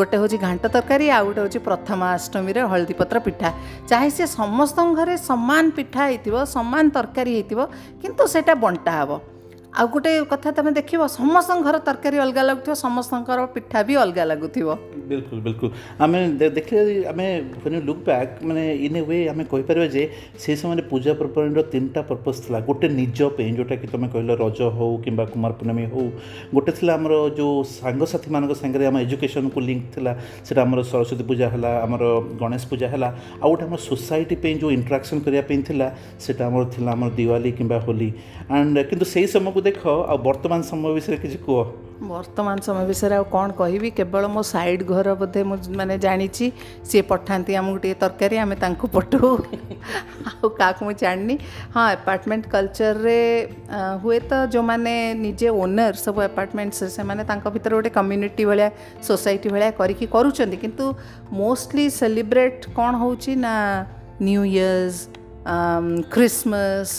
ଗୋଟେ 0.00 0.14
ହେଉଛି 0.20 0.38
ଘାଣ୍ଟ 0.46 0.62
ତରକାରୀ 0.76 1.06
ଆଉ 1.18 1.22
ଗୋଟେ 1.28 1.40
ହେଉଛି 1.44 1.58
ପ୍ରଥମାଷ୍ଟମୀରେ 1.68 2.62
ହଳଦୀପତ୍ର 2.72 3.16
ପିଠା 3.26 3.48
ଚାହେଁ 3.90 4.10
ସେ 4.18 4.24
ସମସ୍ତଙ୍କ 4.40 4.94
ଘରେ 5.00 5.14
ସମାନ 5.30 5.64
ପିଠା 5.78 6.02
ହେଇଥିବ 6.10 6.34
ସମାନ 6.56 6.84
ତରକାରୀ 6.96 7.32
ହେଇଥିବ 7.38 7.60
କିନ୍ତୁ 8.02 8.22
ସେଇଟା 8.36 8.54
ବଣ୍ଟା 8.64 8.90
ହେବ 9.00 9.10
ଆଉ 9.80 9.86
ଗୋଟେ 9.92 10.10
କଥା 10.30 10.50
ତମେ 10.56 10.70
ଦେଖିବ 10.78 11.02
ସମସ୍ତଙ୍କ 11.18 11.62
ଘର 11.68 11.76
ତରକାରୀ 11.88 12.18
ଅଲଗା 12.24 12.42
ଲାଗୁଥିବ 12.48 12.74
ସମସ୍ତଙ୍କର 12.86 13.38
ପିଠା 13.54 13.80
ବି 13.90 13.94
ଅଲଗା 14.02 14.24
ଲାଗୁଥିବ 14.32 14.68
बिल्कुल 15.14 15.40
बिल्कुल 15.40 15.70
आम 16.02 16.12
देखिए 16.38 17.02
आम 17.08 17.16
व्हेन 17.16 17.74
यू 17.74 17.80
लुक 17.86 17.96
बैक 18.06 18.38
माने 18.44 18.72
इन 18.86 18.96
ए 18.96 19.00
वे 19.10 19.26
आम 19.28 19.42
कहीपर 19.52 19.86
जे 19.90 20.08
से 20.44 20.56
समय 20.56 20.80
पूजा 20.90 21.12
पर्वाणी 21.22 21.62
तीन 21.72 21.88
टा 21.96 22.02
पर्पज 22.10 22.40
था 22.50 22.60
गोटे 22.70 22.88
निजपे 22.98 23.50
जोटा 23.58 23.76
कि 23.82 23.86
तुम 23.92 24.06
कहल 24.14 24.30
रज 24.40 24.60
हो 24.78 24.90
कि 25.04 25.16
कुमार 25.34 25.52
पूर्णमी 25.60 25.84
हो 25.94 26.08
गोटे 26.54 26.72
थी 26.80 26.86
जो 27.40 27.48
सांगसाथी 27.74 28.30
मान 28.38 28.50
आम 28.88 28.98
एजुकेशन 28.98 29.48
को 29.56 29.60
लिंक 29.68 29.84
था 29.98 30.18
सेटा 30.48 30.64
सरस्वती 30.82 31.24
पूजा 31.30 31.48
है 31.56 31.74
आमर 31.80 32.04
गणेश 32.42 32.64
पूजा 32.74 32.88
है 32.94 33.00
आउ 33.04 33.48
गोटे 33.50 33.64
आम 33.70 33.76
सोसाइटी 33.90 34.54
जो 34.64 34.70
इंट्राक्शन 34.80 35.20
करने 35.28 35.90
सेटा 36.26 36.46
आमर 36.46 36.70
थिला 36.78 36.90
आमर 36.92 37.10
दिवाली 37.22 37.52
किंबा 37.62 37.80
होली 37.86 38.12
एंड 38.50 38.88
किंतु 38.90 39.04
सेही 39.14 39.26
समय 39.36 39.52
को 39.52 39.60
देख 39.70 39.86
आ 39.86 40.14
वर्तमान 40.28 40.62
समय 40.72 40.92
विषय 40.94 41.16
किसी 41.22 41.38
कह 41.48 41.72
ବର୍ତ୍ତମାନ 42.10 42.56
ସମୟ 42.66 42.84
ବିଷୟରେ 42.90 43.14
ଆଉ 43.18 43.24
କ'ଣ 43.34 43.48
କହିବି 43.60 43.88
କେବଳ 43.98 44.28
ମୋ 44.34 44.42
ସାଇଡ଼ 44.52 44.84
ଘର 44.94 45.14
ବୋଧେ 45.22 45.40
ମୁଁ 45.50 45.58
ମାନେ 45.80 45.94
ଜାଣିଛି 46.04 46.46
ସିଏ 46.88 47.02
ପଠାନ୍ତି 47.12 47.52
ଆମକୁ 47.60 47.76
ଟିକେ 47.84 47.96
ତରକାରୀ 48.02 48.36
ଆମେ 48.44 48.56
ତାଙ୍କୁ 48.64 48.86
ପଠାଉ 48.96 49.30
ଆଉ 50.32 50.46
କାହାକୁ 50.60 50.80
ମୁଁ 50.88 50.94
ଜାଣିନି 51.04 51.36
ହଁ 51.76 51.84
ଆପାର୍ଟମେଣ୍ଟ 51.96 52.44
କଲଚରରେ 52.54 53.18
ହୁଏତ 54.04 54.30
ଯେଉଁମାନେ 54.54 54.94
ନିଜେ 55.24 55.48
ଓନର୍ 55.62 55.92
ସବୁ 56.04 56.18
ଆପାର୍ଟମେଣ୍ଟସ୍ 56.30 56.90
ସେମାନେ 56.98 57.22
ତାଙ୍କ 57.30 57.44
ଭିତରେ 57.56 57.72
ଗୋଟେ 57.78 57.90
କମ୍ୟୁନିଟି 57.98 58.42
ଭଳିଆ 58.50 58.68
ସୋସାଇଟି 59.08 59.46
ଭଳିଆ 59.56 59.70
କରିକି 59.80 60.04
କରୁଛନ୍ତି 60.16 60.56
କିନ୍ତୁ 60.64 60.86
ମୋଷ୍ଟଲି 61.42 61.86
ସେଲିବ୍ରେଟ୍ 62.02 62.62
କ'ଣ 62.78 62.90
ହେଉଛି 63.02 63.32
ନା 63.46 63.54
ନ୍ୟୁ 64.28 64.42
ଇୟର୍ସ 64.56 64.98
ଖ୍ରୀଷ୍ଟମାସ 66.14 66.90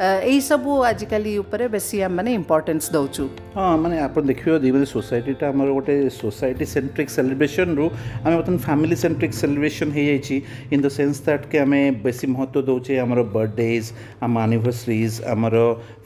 ଏହିସବୁ 0.00 0.72
ଆଜିକାଲି 0.90 1.32
ଉପରେ 1.40 1.64
ବେଶୀ 1.72 1.96
ଆମେମାନେ 2.04 2.30
ଇମ୍ପୋର୍ଟାନ୍ସ 2.40 2.84
ଦେଉଛୁ 2.96 3.24
ହଁ 3.56 3.64
ମାନେ 3.82 3.96
ଆପଣ 4.06 4.22
ଦେଖିବେ 4.30 4.54
ଯେଉଁମାନେ 4.62 4.86
ସୋସାଇଟିଟା 4.96 5.44
ଆମର 5.52 5.68
ଗୋଟେ 5.76 5.94
ସୋସାଇଟି 6.22 6.64
ସେଣ୍ଟ୍ରିକ୍ 6.74 7.10
ସେଲିବ୍ରେସନ୍ରୁ 7.16 7.86
ଆମେ 8.24 8.34
ବର୍ତ୍ତମାନ 8.38 8.60
ଫ୍ୟାମିଲି 8.68 8.96
ସେଣ୍ଟ୍ରିକ୍ 9.04 9.34
ସେଲିବ୍ରେସନ୍ 9.42 9.90
ହେଇଯାଇଛି 9.98 10.36
ଇନ୍ 10.72 10.82
ଦ 10.84 10.88
ସେନ୍ସ 10.98 11.16
ଦ୍ୟାଟ୍ 11.26 11.44
କି 11.52 11.56
ଆମେ 11.64 11.80
ବେଶୀ 12.06 12.26
ମହତ୍ତ୍ୱ 12.36 12.60
ଦେଉଛେ 12.70 12.92
ଆମର 13.04 13.20
ବର୍ଥଡେଜ୍ 13.36 13.86
ଆମ 14.24 14.32
ଆନିଭର୍ସରିଜ୍ 14.46 15.16
ଆମର 15.34 15.56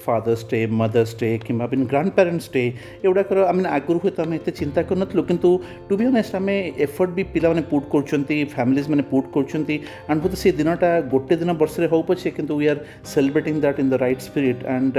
ଫାଦର୍ସ 0.07 0.41
ଡେ 0.51 0.61
ମଦର୍ସ 0.81 1.11
ଡେ 1.21 1.29
କିମ୍ବା 1.47 1.67
ବିନ୍ 1.73 1.85
ଗ୍ରାଣ୍ଡ 1.93 2.09
ପ୍ୟାରେଣ୍ଟସ୍ 2.19 2.51
ଡେ 2.57 2.65
ଏଗୁଡ଼ାକର 3.05 3.39
ଆମେ 3.51 3.61
ଆଗରୁ 3.77 3.99
ହୁଏତ 4.05 4.19
ଆମେ 4.27 4.35
ଏତେ 4.41 4.51
ଚିନ୍ତା 4.61 4.79
କରିନଥିଲୁ 4.89 5.23
କିନ୍ତୁ 5.31 5.51
ଟୁ 5.89 5.93
ବି 6.01 6.05
ଅନେଷ୍ଟ 6.11 6.35
ଆମେ 6.41 6.57
ଏଫର୍ଟ 6.87 7.11
ବି 7.19 7.23
ପିଲାମାନେ 7.35 7.63
ପୁଟ୍ 7.73 7.87
କରୁଛନ୍ତି 7.95 8.37
ଫ୍ୟାମିଲିଜ୍ 8.57 8.89
ମାନେ 8.93 9.05
ପୁଟ୍ 9.13 9.27
କରୁଛନ୍ତି 9.37 9.77
ଆଣ୍ଡ 10.11 10.19
ହୁଏତ 10.25 10.35
ସେ 10.43 10.49
ଦିନଟା 10.61 10.91
ଗୋଟେ 11.15 11.35
ଦିନ 11.43 11.51
ବର୍ଷରେ 11.63 11.87
ହେଉ 11.93 12.03
ପଛେ 12.11 12.29
କିନ୍ତୁ 12.39 12.53
we 12.61 12.67
are 12.75 12.81
celebrating 13.15 13.55
that 13.65 13.76
that 13.77 13.81
in 13.83 13.91
the 13.95 13.99
right 14.05 14.21
spirit 14.29 14.65
and 14.77 14.97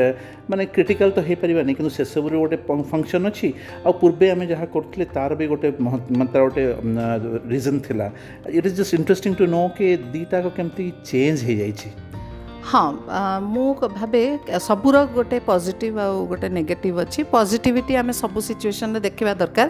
ମାନେ 0.52 0.64
କ୍ରିଟିକାଲ୍ 0.76 1.12
ତ 1.18 1.20
ହେଇପାରିବାନି 1.30 1.74
କିନ୍ତୁ 1.78 1.92
ସେସବୁରେ 2.00 2.36
ଗୋଟେ 2.44 2.58
ଫଙ୍କସନ୍ 2.92 3.26
ଅଛି 3.32 3.50
ଆଉ 3.86 3.94
ପୂର୍ବେ 4.02 4.26
ଆମେ 4.34 4.46
ଯାହା 4.54 4.66
କରୁଥିଲେ 4.76 5.06
ତା'ର 5.18 5.32
ବି 5.40 5.46
ଗୋଟେ 5.54 5.68
ତା'ର 5.80 6.44
ଗୋଟେ 6.48 6.64
ରିଜନ୍ 7.54 7.80
ଥିଲା 7.88 8.08
it 8.58 8.66
is 8.70 8.76
just 8.82 8.94
interesting 9.00 9.32
to 9.42 9.46
know 9.58 9.64
କି 9.80 9.88
ଦୁଇଟାକ 10.16 10.46
କେମିତି 10.60 10.86
ଚେଞ୍ଜ 11.12 11.38
ହେଇଯାଇଛି 11.50 11.88
ହଁ 12.72 12.86
ମୁଁ 13.54 13.68
ଭାବେ 13.98 14.22
ସବୁର 14.68 14.98
ଗୋଟେ 15.18 15.38
ପଜିଟିଭ୍ 15.50 15.98
ଆଉ 16.06 16.16
ଗୋଟେ 16.32 16.48
ନେଗେଟିଭ୍ 16.58 16.98
ଅଛି 17.04 17.22
ପଜିଟିଭିଟି 17.36 17.94
ଆମେ 18.02 18.14
ସବୁ 18.22 18.40
ସିଚୁଏସନ୍ରେ 18.48 19.00
ଦେଖିବା 19.08 19.34
ଦରକାର 19.42 19.68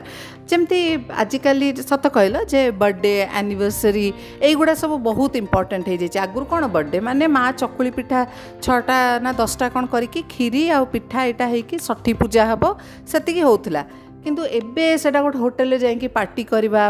ଯେମିତି 0.51 0.79
ଆଜିକାଲି 1.23 1.67
ସତ 1.91 2.05
କହିଲ 2.17 2.35
ଯେ 2.53 2.61
ବର୍ଥଡ଼େ 2.83 3.13
ଆନିଭର୍ସରୀ 3.41 4.05
ଏଇଗୁଡ଼ା 4.47 4.73
ସବୁ 4.83 4.95
ବହୁତ 5.09 5.31
ଇମ୍ପର୍ଟାଣ୍ଟ 5.43 5.85
ହେଇଯାଇଛି 5.93 6.17
ଆଗରୁ 6.25 6.43
କ'ଣ 6.53 6.63
ବର୍ଥଡ଼େ 6.75 6.99
ମାନେ 7.09 7.25
ମା 7.37 7.43
ଚକୁଳି 7.61 7.91
ପିଠା 7.99 8.19
ଛଅଟା 8.65 8.97
ନା 9.25 9.31
ଦଶଟା 9.41 9.65
କ'ଣ 9.75 9.83
କରିକି 9.95 10.19
କ୍ଷୀରି 10.33 10.63
ଆଉ 10.75 10.83
ପିଠା 10.95 11.19
ଏଇଟା 11.29 11.45
ହେଇକି 11.53 11.75
ଷଠି 11.87 12.11
ପୂଜା 12.21 12.41
ହେବ 12.51 12.63
ସେତିକି 13.11 13.41
ହେଉଥିଲା 13.47 13.83
କିନ୍ତୁ 14.23 14.41
ଏବେ 14.61 14.85
ସେଇଟା 15.01 15.19
ଗୋଟେ 15.25 15.39
ହୋଟେଲରେ 15.45 15.77
ଯାଇକି 15.87 16.07
ପାର୍ଟି 16.17 16.41
କରିବା 16.53 16.83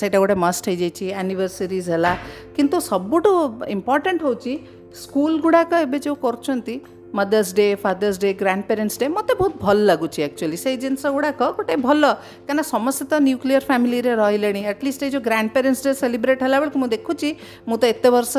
ସେଇଟା 0.00 0.16
ଗୋଟେ 0.22 0.36
ମଷ୍ଟ 0.44 0.64
ହେଇଯାଇଛି 0.70 1.06
ଆନିଭର୍ସରିଜ୍ 1.22 1.86
ହେଲା 1.94 2.12
କିନ୍ତୁ 2.56 2.76
ସବୁଠୁ 2.90 3.32
ଇମ୍ପର୍ଟାଣ୍ଟ 3.74 4.20
ହେଉଛି 4.28 4.52
ସ୍କୁଲ 5.00 5.38
ଗୁଡ଼ାକ 5.46 5.80
ଏବେ 5.86 5.98
ଯେଉଁ 6.06 6.16
କରୁଛନ୍ତି 6.24 6.78
mother's 7.18 7.54
day 7.58 7.66
father's 7.84 8.16
day 8.24 8.28
grandparents 8.68 8.98
day 9.02 9.06
ମୋତେ 9.16 9.32
ବହୁତ 9.40 9.52
ଭଲ 9.64 9.78
ଲାଗୁଛି 9.90 10.20
ଆକ୍ଚୁଆଲି 10.26 10.56
ସେଇ 10.64 10.76
ଜିନିଷ 10.84 11.04
ଗୁଡ଼ାକ 11.16 11.40
ଗୋଟେ 11.58 11.74
ଭଲ 11.86 12.00
କାହିଁକିନା 12.22 12.64
ସମସ୍ତେ 12.74 13.04
ତ 13.12 13.14
ନ୍ୟୁକ୍ଲିୟର 13.28 13.62
ଫ୍ୟାମିଲିରେ 13.70 14.12
ରହିଲେଣି 14.22 14.60
ଆଟଲିଷ୍ଟ 14.72 15.00
ଏଇ 15.06 15.12
ଯେଉଁ 15.14 15.24
ଗ୍ରାଣ୍ଡ 15.28 15.48
ପ୍ୟାରେଣ୍ଟସ୍ 15.56 15.82
ଡେ 15.88 15.92
ସେଲିବ୍ରେଟ୍ 16.02 16.40
ହେଲା 16.46 16.56
ବେଳକୁ 16.62 16.76
ମୁଁ 16.84 16.88
ଦେଖୁଛି 16.96 17.28
ମୁଁ 17.70 17.76
ତ 17.82 17.84
ଏତେ 17.92 18.08
ବର୍ଷ 18.16 18.32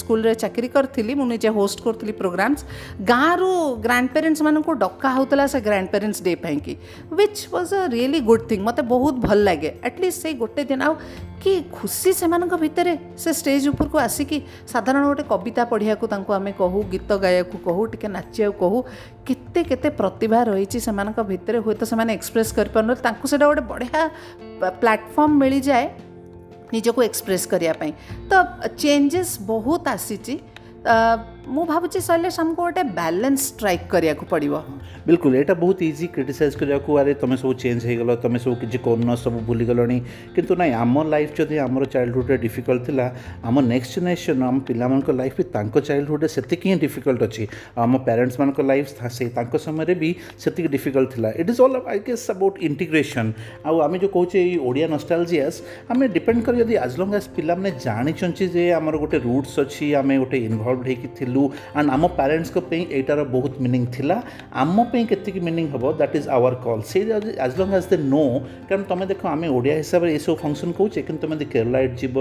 ସ୍କୁଲରେ 0.00 0.32
ଚାକିରି 0.44 0.68
କରିଥିଲି 0.76 1.12
ମୁଁ 1.20 1.26
ନିଜେ 1.34 1.50
ହୋଷ୍ଟ 1.58 1.78
କରୁଥିଲି 1.86 2.14
ପ୍ରୋଗ୍ରାମ୍ସ 2.22 2.58
ଗାଁରୁ 3.12 3.50
ଗ୍ରାଣ୍ଡ 3.86 4.08
ପ୍ୟାରେଣ୍ଟସ୍ମାନଙ୍କୁ 4.16 4.72
ଡକା 4.84 5.08
ହେଉଥିଲା 5.18 5.44
ସେ 5.54 5.60
ଗ୍ରାଣ୍ଡ 5.68 5.88
ପ୍ୟାରେଣ୍ଟସ୍ 5.94 6.22
ଡେ 6.28 6.32
ପାଇଁକି 6.46 6.74
which 7.18 7.36
was 7.54 7.72
a 7.80 7.80
really 7.94 8.20
good 8.30 8.42
thing 8.50 8.64
ମୋତେ 8.68 8.82
ବହୁତ 8.94 9.14
ଭଲ 9.26 9.38
ଲାଗେ 9.50 9.70
ଆଟଲିଷ୍ଟ 9.88 10.18
ସେଇ 10.24 10.34
ଗୋଟେ 10.44 10.62
ଦିନ 10.72 10.82
ଆଉ 10.88 10.94
କି 11.44 11.52
ଖୁସି 11.78 12.10
ସେମାନଙ୍କ 12.20 12.54
ଭିତରେ 12.64 12.92
ସେ 13.22 13.30
ଷ୍ଟେଜ୍ 13.40 13.64
ଉପରକୁ 13.72 13.96
ଆସିକି 14.06 14.38
ସାଧାରଣ 14.74 15.02
ଗୋଟେ 15.10 15.24
କବିତା 15.32 15.62
ପଢ଼ିବାକୁ 15.72 16.04
ତାଙ୍କୁ 16.14 16.30
ଆମେ 16.38 16.52
କହୁ 16.62 16.78
ଗୀତ 16.92 17.10
ଗାଇ 17.24 17.35
गाया 17.42 17.58
कहू 17.66 17.84
टे 17.94 18.08
नाचे 18.08 18.50
कहू 18.60 18.80
के 19.30 19.90
प्रतिभा 19.90 20.42
रही 20.48 20.66
भितर 21.28 21.56
हूँ 21.66 21.74
तो 21.82 22.00
एक्सप्रेस 22.12 22.52
कर 22.60 22.68
बढ़िया 23.70 24.10
प्लाटफर्म 24.80 25.38
मिल 25.40 25.60
जाए 25.68 25.86
निज 26.72 26.88
को 26.88 27.02
एक्सप्रेस 27.02 27.46
करने 27.54 27.90
तो 28.32 28.42
चेंजेस 28.76 29.38
बहुत 29.50 29.88
आसी 29.88 30.18
ମୁଁ 31.54 31.64
ଭାବୁଛି 31.70 31.98
ଶୈଲେଶ 32.06 32.36
ଆମକୁ 32.42 32.56
ଗୋଟେ 32.60 32.82
ବାଲାନ୍ସ 32.98 33.42
ଷ୍ଟ୍ରାଇକ୍ 33.50 33.82
କରିବାକୁ 33.92 34.24
ପଡ଼ିବ 34.30 34.54
ବିଲକୁଲ 35.08 35.32
ଏଇଟା 35.40 35.54
ବହୁତ 35.60 35.78
ଇଜି 35.90 36.06
କ୍ରିଟିସାଇଜ୍ 36.14 36.54
କରିବାକୁ 36.60 36.90
ଆରେ 37.00 37.12
ତୁମେ 37.20 37.36
ସବୁ 37.42 37.52
ଚେଞ୍ଜ 37.62 37.80
ହେଇଗଲ 37.88 38.08
ତୁମେ 38.24 38.38
ସବୁ 38.44 38.54
କିଛି 38.62 38.78
କରୁନ 38.86 39.08
ସବୁ 39.24 39.38
ଭୁଲିଗଲଣି 39.50 39.98
କିନ୍ତୁ 40.36 40.52
ନାଇଁ 40.60 40.72
ଆମ 40.84 40.94
ଲାଇଫ୍ 41.12 41.32
ଯଦି 41.38 41.56
ଆମର 41.66 41.84
ଚାଇଲ୍ଡହୁଡ଼୍ରେ 41.94 42.36
ଡିଫିକଲ୍ଟ 42.46 42.80
ଥିଲା 42.88 43.06
ଆମ 43.48 43.56
ନେକ୍ସଟ 43.72 43.94
ଜେନେରେସନ୍ 43.98 44.40
ଆମ 44.48 44.56
ପିଲାମାନଙ୍କ 44.70 45.08
ଲାଇଫ୍ 45.20 45.36
ବି 45.40 45.44
ତାଙ୍କ 45.56 45.74
ଚାଇଲ୍ଡହୁଡ଼୍ରେ 45.88 46.28
ସେତିକି 46.36 46.66
ହିଁ 46.72 46.78
ଡିଫିକଲ୍ଟ 46.86 47.20
ଅଛି 47.28 47.44
ଆଉ 47.78 47.80
ଆମ 47.86 47.94
ପ୍ୟାରେଣ୍ଟସ୍ମାନଙ୍କ 48.06 48.58
ଲାଇଫ୍ 48.70 48.88
ସେଇ 49.18 49.28
ତାଙ୍କ 49.36 49.54
ସମୟରେ 49.66 49.94
ବି 50.02 50.10
ସେତିକି 50.44 50.68
ଡିଫିକଲ୍ଟ 50.76 51.08
ଥିଲା 51.14 51.28
it 51.40 51.50
is 51.54 51.62
all 51.66 51.74
I 51.92 51.98
guess 52.08 52.26
about 52.34 52.58
integration 52.68 53.30
ଆଉ 53.68 53.76
ଆମେ 53.86 53.96
ଯେଉଁ 54.02 54.12
କହୁଛେ 54.16 54.36
ଏଇ 54.48 54.58
ଓଡ଼ିଆ 54.66 54.86
ନଷ୍ଟାଲଜିଆସ୍ 54.96 55.58
ଆମେ 55.92 56.04
ଡିପେଣ୍ଡ 56.16 56.38
କରି 56.48 56.56
ଯଦି 56.62 56.74
ଆଜ୍ 56.84 56.98
ଲଙ୍ଗ୍ 57.02 57.14
ଆଜ୍ 57.20 57.28
ପିଲାମାନେ 57.38 57.70
ଜାଣିଛନ୍ତି 57.86 58.44
ଯେ 58.56 58.66
ଆମର 58.80 58.94
ଗୋଟେ 59.04 59.16
ରୁଟ୍ସ 59.28 59.54
ଅଛି 59.64 59.86
ଆମେ 60.02 60.14
ଗୋଟେ 60.24 60.38
ଇନଭଲ୍ଭ 60.50 60.82
ହେଇକି 60.90 61.08
ଥିଲୁ 61.18 61.34
କଲୁ 61.36 61.42
ଆଣ୍ଡ 61.78 61.88
ଆମ 61.96 62.04
ପ୍ୟାରେଣ୍ଟସ୍ଙ୍କ 62.18 62.58
ପାଇଁ 62.70 62.82
ଏଇଟାର 62.98 63.20
ବହୁତ 63.34 63.52
ମିନିଂ 63.64 63.82
ଥିଲା 63.94 64.16
ଆମ 64.62 64.76
ପାଇଁ 64.92 65.02
କେତିକି 65.10 65.40
ମିନିଂ 65.48 65.66
ହେବ 65.74 65.84
ଦ୍ୟାଟ୍ 66.00 66.14
ଇଜ୍ 66.18 66.26
ଆୱାର 66.36 66.54
କଲ୍ 66.66 66.82
ସେ 66.90 66.98
ଆଜ୍ 67.16 67.54
ଲଙ୍ଗ୍ 67.60 67.74
ଆଜ୍ 67.78 67.86
ଦେ 67.92 67.96
ନୋ 68.14 68.22
କାରଣ 68.68 68.82
ତୁମେ 68.90 69.04
ଦେଖ 69.10 69.20
ଆମେ 69.34 69.46
ଓଡ଼ିଆ 69.56 69.74
ହିସାବରେ 69.82 70.10
ଏସବୁ 70.18 70.32
ଫଙ୍କସନ୍ 70.44 70.72
କହୁଛେ 70.80 70.98
କିନ୍ତୁ 71.08 71.20
ତୁମେ 71.26 71.34
ଯଦି 71.36 71.46
କେରଳାଇଟ୍ 71.54 71.94
ଯିବ 72.02 72.16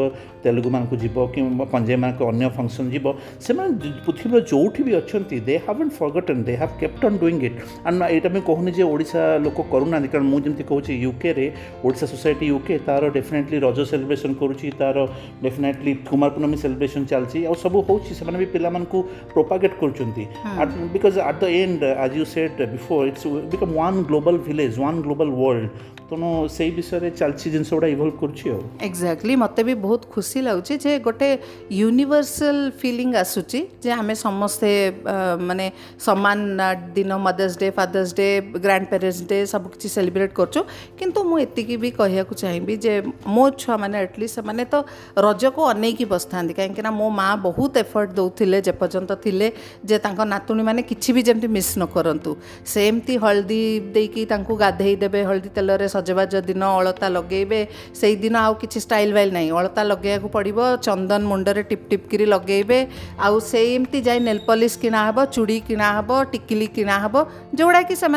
ତେଲୁଗୁମାନଙ୍କୁ 0.45 0.95
ଯିବ 1.03 1.17
କିମ୍ବା 1.35 1.65
ପଞ୍ଜାବୀମାନଙ୍କ 1.73 2.21
ଅନ୍ୟ 2.31 2.47
ଫଙ୍କସନ୍ 2.57 2.89
ଯିବ 2.95 3.05
ସେମାନେ 3.47 3.69
ପୃଥିବୀର 4.07 4.39
ଯେଉଁଠି 4.51 4.81
ବି 4.87 4.91
ଅଛନ୍ତି 5.01 5.37
they 5.47 5.55
and 5.73 5.89
forgotten 5.99 6.41
they 6.47 6.53
have 6.61 6.75
kept 6.81 7.01
on 7.09 7.17
doing 7.23 7.41
it 7.49 7.57
and 7.89 8.01
ଏଇଟା 8.15 8.29
ମୁଁ 8.35 8.43
କହୁନି 8.49 8.71
ଯେ 8.79 8.83
ଓଡ଼ିଶା 8.93 9.21
ଲୋକ 9.45 9.59
କରୁନାହାନ୍ତି 9.73 10.09
କାରଣ 10.13 10.25
ମୁଁ 10.33 10.39
ଯେମିତି 10.47 10.63
କହୁଛି 10.71 10.91
ୟୁକେରେ 11.05 11.45
ଓଡ଼ିଶା 11.85 12.05
ସୋସାଇଟି 12.13 12.45
ୟୁକେ 12.55 12.75
ତା'ର 12.87 13.03
ଡେଫିନେଟ୍ଲି 13.17 13.57
ରଜ 13.67 13.79
ସେଲିବ୍ରେସନ୍ 13.91 14.33
କରୁଛି 14.41 14.67
ତା'ର 14.81 14.97
ଡେଫିନେଟ୍ଲି 15.45 15.91
କୁମାର 16.09 16.23
ପୂର୍ଣ୍ଣମୀ 16.33 16.57
ସେଲିବ୍ରେସନ୍ 16.63 17.05
ଚାଲିଛି 17.11 17.39
ଆଉ 17.49 17.55
ସବୁ 17.63 17.77
ହେଉଛି 17.87 18.11
ସେମାନେ 18.19 18.37
ବି 18.43 18.47
ପିଲାମାନଙ୍କୁ 18.55 18.99
propagate 19.29 19.75
kurchunti. 19.79 20.25
Hmm. 20.43 20.87
Because 20.87 21.17
at 21.17 21.39
the 21.39 21.49
end, 21.49 21.83
as 21.83 22.15
you 22.15 22.25
said 22.25 22.57
before, 22.71 23.07
it's 23.07 23.23
become 23.25 23.73
one 23.73 24.03
global 24.03 24.37
village, 24.37 24.77
one 24.77 25.01
global 25.01 25.29
world. 25.29 25.69
ତେଣୁ 26.09 26.29
ସେଇ 26.55 26.71
ବିଷୟରେ 26.77 27.09
ଚାଲିଛି 27.19 27.47
ଜିନିଷ 27.53 27.69
ଗୁଡ଼ା 27.75 27.87
ଇଭଲ୍ଭ 27.95 28.13
କରୁଛି 28.21 28.45
ଆଉ 28.53 28.59
ଏକ୍ଜାକ୍ଟଲି 28.87 29.35
ମୋତେ 29.43 29.61
ବି 29.69 29.73
ବହୁତ 29.85 30.01
ଖୁସି 30.15 30.37
ଲାଗୁଛି 30.47 30.73
ଯେ 30.83 30.91
ଗୋଟେ 31.07 31.29
ୟୁନିଭର୍ସାଲ 31.81 32.57
ଫିଲିଂ 32.81 33.09
ଆସୁଛି 33.23 33.59
ଯେ 33.85 33.89
ଆମେ 34.01 34.13
ସମସ୍ତେ 34.25 34.69
ମାନେ 35.49 35.65
ସମାନ 36.07 36.37
ଦିନ 36.97 37.11
Mother's 37.25 37.53
Day 37.63 37.67
Father's 37.79 38.09
Day 38.19 38.27
Grandparents 38.93 39.21
Day 39.31 39.37
ସବୁ 39.53 39.65
କିଛି 39.73 39.87
ସେଲିବ୍ରେଟ୍ 39.97 40.33
କରୁଛୁ 40.39 40.61
କିନ୍ତୁ 40.99 41.19
ମୁଁ 41.29 41.37
ଏତିକି 41.47 41.75
ବି 41.83 41.89
କହିବାକୁ 41.99 42.33
ଚାହିଁବି 42.43 42.75
ଯେ 42.85 42.93
ମୋ 43.35 43.43
ଛୁଆମାନେ 43.63 43.95
ଆଟଲିଷ୍ଟ 44.05 44.33
ସେମାନେ 44.39 44.61
ତ 44.73 44.75
ରଜକୁ 45.27 45.61
ଅନେଇକି 45.73 46.05
ବସିଥାନ୍ତି 46.13 46.53
କାହିଁକିନା 46.59 46.91
ମୋ 47.01 47.07
ମା 47.21 47.27
ବହୁତ 47.47 47.73
ଏଫର୍ଟ 47.85 48.09
ଦେଉଥିଲେ 48.19 48.57
ଯେପର୍ଯ୍ୟନ୍ତ 48.67 49.11
ଥିଲେ 49.25 49.47
ଯେ 49.89 49.97
ତାଙ୍କ 50.05 50.19
ନାତୁଣୀମାନେ 50.33 50.81
କିଛି 50.91 51.09
ବି 51.15 51.21
ଯେମିତି 51.27 51.49
ମିସ୍ 51.57 51.73
ନ 51.81 51.83
କରନ୍ତୁ 51.97 52.31
ସେମିତି 52.75 53.13
ହଳଦୀ 53.23 53.61
ଦେଇକି 53.95 54.21
ତାଙ୍କୁ 54.31 54.53
ଗାଧେଇ 54.63 54.93
ଦେବେ 55.03 55.21
ହଳଦୀ 55.29 55.49
ତେଲରେ 55.57 55.87
सजवाज 55.95 56.35
दिन 56.51 56.61
अलता 56.69 57.07
लगे 57.17 57.41
से 57.99 58.15
दिन 58.23 58.35
आउ 58.43 58.53
कि 58.63 58.79
स्टाइल 58.85 59.13
वाइल 59.13 59.31
ना 59.37 59.41
अलता 59.59 59.83
लगे 59.91 60.17
पड़ो 60.35 60.67
चंदन 60.87 61.21
मुंडे 61.31 61.63
टीप 61.71 61.85
टिप 61.89 62.07
कर 62.13 62.25
लगे 62.33 62.59
आईमती 63.29 64.01
जाए 64.07 64.19
नेल 64.29 64.39
पलिश 64.47 64.75
किणा 64.83 65.03
चूड़ी 65.25 65.59
किणा 65.67 65.89
हम 65.99 66.09
टिकिली 66.31 66.67
किणा 66.77 66.97
हम 67.05 67.15
जोड़ा 67.61 67.81
कि 67.91 67.95
से 68.03 68.07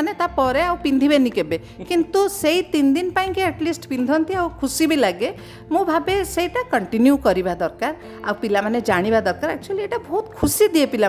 पिंधे 0.84 1.18
केवे 1.38 1.58
कितु 1.90 2.26
से 2.42 2.52
तीन 2.74 3.10
पिंधती 3.18 4.34
आ 4.34 4.46
खुशी 4.60 4.86
भी 4.92 4.96
लगे 5.04 5.34
मुझे 5.72 5.84
भावे 5.92 6.16
से 6.34 6.46
कंटिन्यू 6.74 7.16
करवा 7.26 7.54
दरकार 7.62 7.96
आ 8.30 8.32
पाने 8.44 8.80
जाणी 8.90 9.10
दरकार 9.28 9.50
एक्चुअली 9.50 9.82
यहाँ 9.82 10.02
बहुत 10.08 10.32
खुशी 10.40 10.68
दिए 10.74 10.86
पिला 10.96 11.08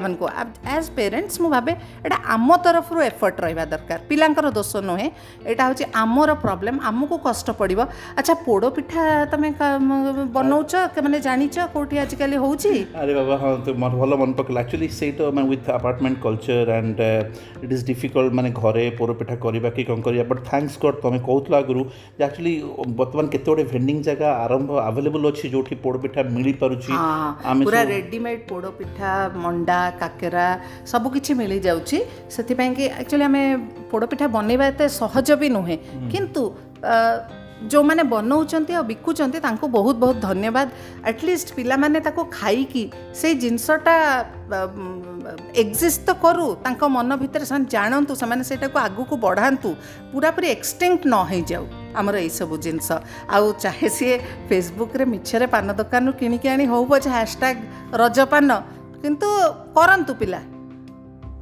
एज 0.78 0.90
पेरेन्ट्स 1.02 1.40
मुझे 1.42 1.52
भावे 1.56 1.72
यहाँ 1.72 2.22
आम 2.38 2.56
तरफ 2.68 2.94
एफर्ट 3.10 3.42
रहा 3.48 3.66
दरकार 3.76 4.06
पिला 4.10 4.28
दोष 4.60 4.76
नुहे 4.90 5.10
यहाँ 5.52 5.70
हूँ 5.74 5.92
आमर 6.06 6.34
प्रब 6.46 6.59
प्रॉब्लम 6.60 6.80
आमको 6.88 7.18
कष्ट 7.26 7.50
अच्छा 8.20 8.34
पोड़ो 8.48 8.70
तुम 8.78 9.42
बनाऊ 10.38 10.62
मैंने 11.04 11.20
जान 11.28 11.48
कौट 11.74 11.94
आज 12.04 12.14
कल 12.22 12.34
हो 12.44 12.50
बाबा 12.56 13.88
भल 14.00 14.14
मन 14.20 14.34
पक 14.40 14.52
एक्चुअली 14.60 14.88
से 15.00 15.12
तो 15.20 15.32
मैं 15.38 15.44
with 15.50 15.70
apartment 15.76 16.22
culture 16.24 16.70
and 16.76 17.00
it 17.64 17.72
is 17.74 17.86
difficult 17.88 18.34
मैंने 18.40 18.50
घर 18.64 18.78
पोड़पिठा 19.00 19.36
पिठा 19.46 19.96
बट 20.34 20.40
थैंक्स 20.54 20.78
गड 20.86 21.02
तुम 21.02 21.18
कहूल 21.30 21.56
आगु 21.62 21.86
एक्चुअली 22.28 22.54
बर्तमान 23.02 23.28
केत 23.38 24.22
आरंभ 24.30 24.72
आवेलेबल 24.86 25.28
अच्छे 25.32 25.50
जो 25.56 25.64
पोड़ 25.88 25.98
मिल 26.32 26.52
पार्थ 26.64 26.90
पूरा 27.64 27.82
रेडीमेड 27.96 28.48
पोड़पिठा 28.50 29.14
मंडा 29.46 29.80
काकेरा 30.04 30.48
सबकि 30.94 31.34
मिल 31.44 31.60
जाऊँगी 31.70 32.02
से 32.40 32.44
एक्चुअली 32.44 33.26
आम 33.32 33.36
पोड़ 33.92 34.06
पिठा 34.12 34.28
बनवा 34.38 34.70
सहज 35.02 35.32
भी 35.42 35.50
नुहे 35.50 35.76
कितु 36.12 36.49
जो 36.84 37.82
मनाउँछ 37.84 38.54
अनि 38.56 39.68
बहुत 39.68 39.96
बहुत 39.96 40.18
धन्यवाद 40.22 40.72
आटलिस्ट 41.08 41.54
पि 41.56 41.64
खाइक 42.34 42.74
से 43.22 43.34
जिन्स 43.44 43.70
एक्जिस्ट 45.60 46.10
गरु 46.24 46.48
त 46.68 46.78
मन 46.96 47.12
भन् 47.22 47.66
जाँतु 47.76 48.16
सगको 48.22 49.18
बढाँ 49.26 49.50
पूरापुरी 49.66 50.48
एक्सटिङ 50.50 50.98
नहै 51.16 51.42
जाउँ 51.52 51.68
यो 52.22 52.28
सबै 52.40 52.58
जिन्स 52.68 52.90
से 54.00 54.18
फेसबुक 54.50 54.96
रे 55.04 55.08
र 55.44 55.48
पान 55.56 55.72
दोकान 55.82 56.12
कि 56.20 56.38
कि 56.38 56.48
आउँछ 56.66 57.08
ह्यासट्याग 57.08 57.68
रज 58.02 58.20
किंतु 59.04 59.28
कि 59.28 60.14
पिला 60.20 60.42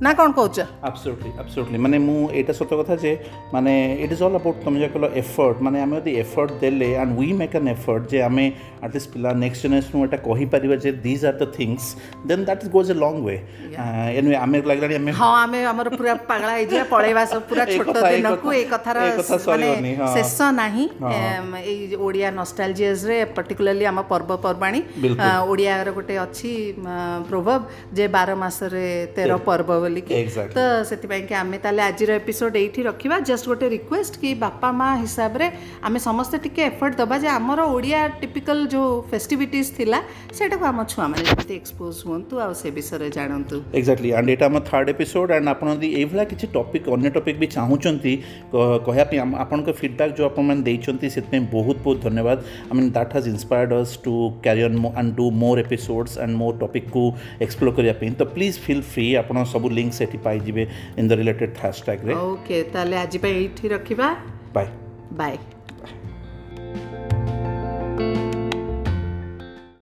ନା 0.05 0.09
କ'ଣ 0.17 0.31
କହୁଛ 0.37 0.57
ଆବସୋଲ୍ୟୁଟଲି 0.87 1.29
ଆବସୋଲ୍ୟୁଟଲି 1.41 1.77
ମାନେ 1.85 1.97
ମୁଁ 2.07 2.17
ଏଇଟା 2.39 2.53
ସତ 2.57 2.71
କଥା 2.79 2.95
ଯେ 3.03 3.11
ମାନେ 3.53 3.71
ଇଟ୍ 4.03 4.11
ଇଜ୍ 4.15 4.21
ଅଲ୍ 4.25 4.35
ଆବାଉଟ୍ 4.39 4.57
ତୁମେ 4.65 4.77
ଯାହା 4.81 4.89
କହିଲ 4.95 5.07
ଏଫର୍ଟ 5.21 5.57
ମାନେ 5.65 5.77
ଆମେ 5.85 5.93
ଯଦି 5.99 6.11
ଏଫର୍ଟ 6.23 6.51
ଦେଲେ 6.63 6.89
and 7.01 7.11
we 7.19 7.27
make 7.39 7.53
an 7.59 7.69
effort 7.73 8.03
ଯେ 8.13 8.19
ଆମେ 8.29 8.45
ଆଟଲିଷ୍ଟ 8.85 9.07
ପିଲା 9.13 9.29
ନେକ୍ସଟ 9.43 9.61
ଜେନେରେସନ୍ 9.67 10.01
ଏଇଟା 10.05 10.17
କହିପାରିବା 10.27 10.75
ଯେ 10.83 10.91
these 11.05 11.23
are 11.29 11.37
the 11.41 11.45
things 11.57 11.87
then 12.29 12.43
that 12.49 12.61
is 12.65 12.71
goes 12.75 12.89
a 12.93 12.95
long 13.05 13.17
way 13.27 13.35
anyway 14.19 14.35
ଆମେ 14.43 14.55
ଲାଗିଲାଣି 14.71 14.95
ଆମେ 15.01 15.11
ହଁ 15.21 15.29
ଆମେ 15.45 15.59
ଆମର 15.71 15.87
ପୁରା 15.99 16.15
ପାଗଳା 16.31 16.53
ହେଇଯିବା 16.57 16.83
ପଳେଇବା 16.93 17.23
ସବୁ 17.33 17.41
ପୁରା 17.49 17.63
ଛୋଟ 17.75 17.95
ଦିନକୁ 18.13 18.47
ଏଇ 18.59 18.65
କଥାର 18.73 18.97
ଶେଷ 20.11 20.39
ନାହିଁ 20.61 20.85
ଏଇ 21.71 21.81
ଓଡ଼ିଆ 22.05 22.29
ନଷ୍ଟାଲଜିଏସ୍ରେ 22.41 23.17
ପର୍ଟିକୁଲାରଲି 23.39 23.85
ଆମ 23.95 23.97
ପର୍ବପର୍ବାଣି 24.13 24.79
ଓଡ଼ିଆର 25.51 25.87
ଗୋଟେ 25.97 26.15
ଅଛି 26.27 26.53
ପ୍ରୋଭବ 27.31 27.57
ଯେ 27.99 28.05
ବାର 28.19 28.29
ମାସରେ 28.45 28.87
ତେର 29.17 29.41
ପର୍ବ 29.49 29.81
बोलिक 29.88 30.12
आज 31.82 32.01
एपिसोड 32.12 32.56
ये 32.56 32.84
रखा 32.86 33.20
जस्ट 33.27 33.46
गोटे 33.48 33.67
रिक्वेस्ट 33.70 34.20
कि 34.22 34.34
बापा 34.41 34.72
माँ 34.79 34.89
हिसाब 35.01 35.38
से 35.39 35.48
आम 35.89 35.98
समस्ते 36.06 36.38
टी 36.48 36.62
एफर्ट 36.62 36.96
दबा 37.01 37.17
जे 37.24 37.27
आमर 37.34 37.60
ओडिया 37.62 38.06
टिपिकल 38.24 38.65
जो 38.74 38.82
फेस्टिविटीज 39.12 39.74
थिला 39.77 40.01
सेटा 40.39 40.56
को 40.56 40.65
आम 40.65 40.84
छुआ 40.89 41.08
माने 41.08 41.34
जति 41.41 41.53
एक्सपोज 41.56 42.01
होंतु 42.08 42.39
आ 42.46 42.51
से 42.62 42.70
विषय 42.79 42.98
रे 43.03 43.10
जानंतु 43.17 43.62
एक्जेक्टली 43.79 44.12
एंड 44.12 44.29
एटा 44.29 44.46
हम 44.46 44.60
थर्ड 44.72 44.89
एपिसोड 44.89 45.32
एंड 45.32 45.50
आपन 45.50 45.77
दी 45.86 45.94
एभला 46.01 46.24
किछ 46.34 46.46
टॉपिक 46.58 46.89
अन्य 46.98 47.10
टॉपिक 47.20 47.39
भी 47.39 47.48
चाहू 47.56 47.77
चंती 47.88 48.15
कहया 48.56 49.03
पे 49.12 49.17
आपन 49.46 49.62
को 49.70 49.72
फीडबैक 49.79 50.13
जो 50.20 50.25
आपन 50.25 50.46
मन 50.51 50.63
दै 50.67 50.75
चंती 50.88 51.10
सेत 51.15 51.29
में 51.34 51.50
बहुत 51.51 51.82
बहुत 51.88 52.01
धन्यवाद 52.08 52.44
I 52.58 52.79
mean 52.79 52.89
that 53.00 53.13
has 53.20 53.27
inspired 53.34 53.74
us 53.79 54.00
to 54.06 54.29
carry 54.50 54.63
on 54.70 54.77
and 54.98 55.13
do 55.22 55.29
more 55.46 55.60
episodes 55.65 56.17
and 56.17 56.36
more 56.44 56.58
topic 56.65 56.89
को 56.98 57.08
एक्सप्लोर 57.48 57.75
करिया 57.82 57.94
पे 58.01 58.12
तो 58.20 58.25
प्लीज 58.38 58.60
फील 58.67 58.82
फ्री 58.94 59.13
आपन 59.24 59.44
सब 59.56 59.65
ଲିଙ୍କ 59.79 59.98
ସେଠି 60.00 60.22
ପାଇଯିବେ 60.29 60.65
ଇନ୍ 61.01 61.10
ଦ 61.12 61.19
ରିଲେଟେଡ୍ 61.22 61.53
ହ୍ୟାସ୍ଟ୍ୟାଗ୍ରେ 61.62 62.19
ଓକେ 62.31 62.62
ତାହେଲେ 62.75 63.01
ଆଜି 63.03 63.24
ପାଇଁ 63.27 63.39
ଏଇଠି 63.43 63.75
ରଖିବା 63.77 64.10
ବାଏ 64.57 65.13
ବାଏ 65.24 65.48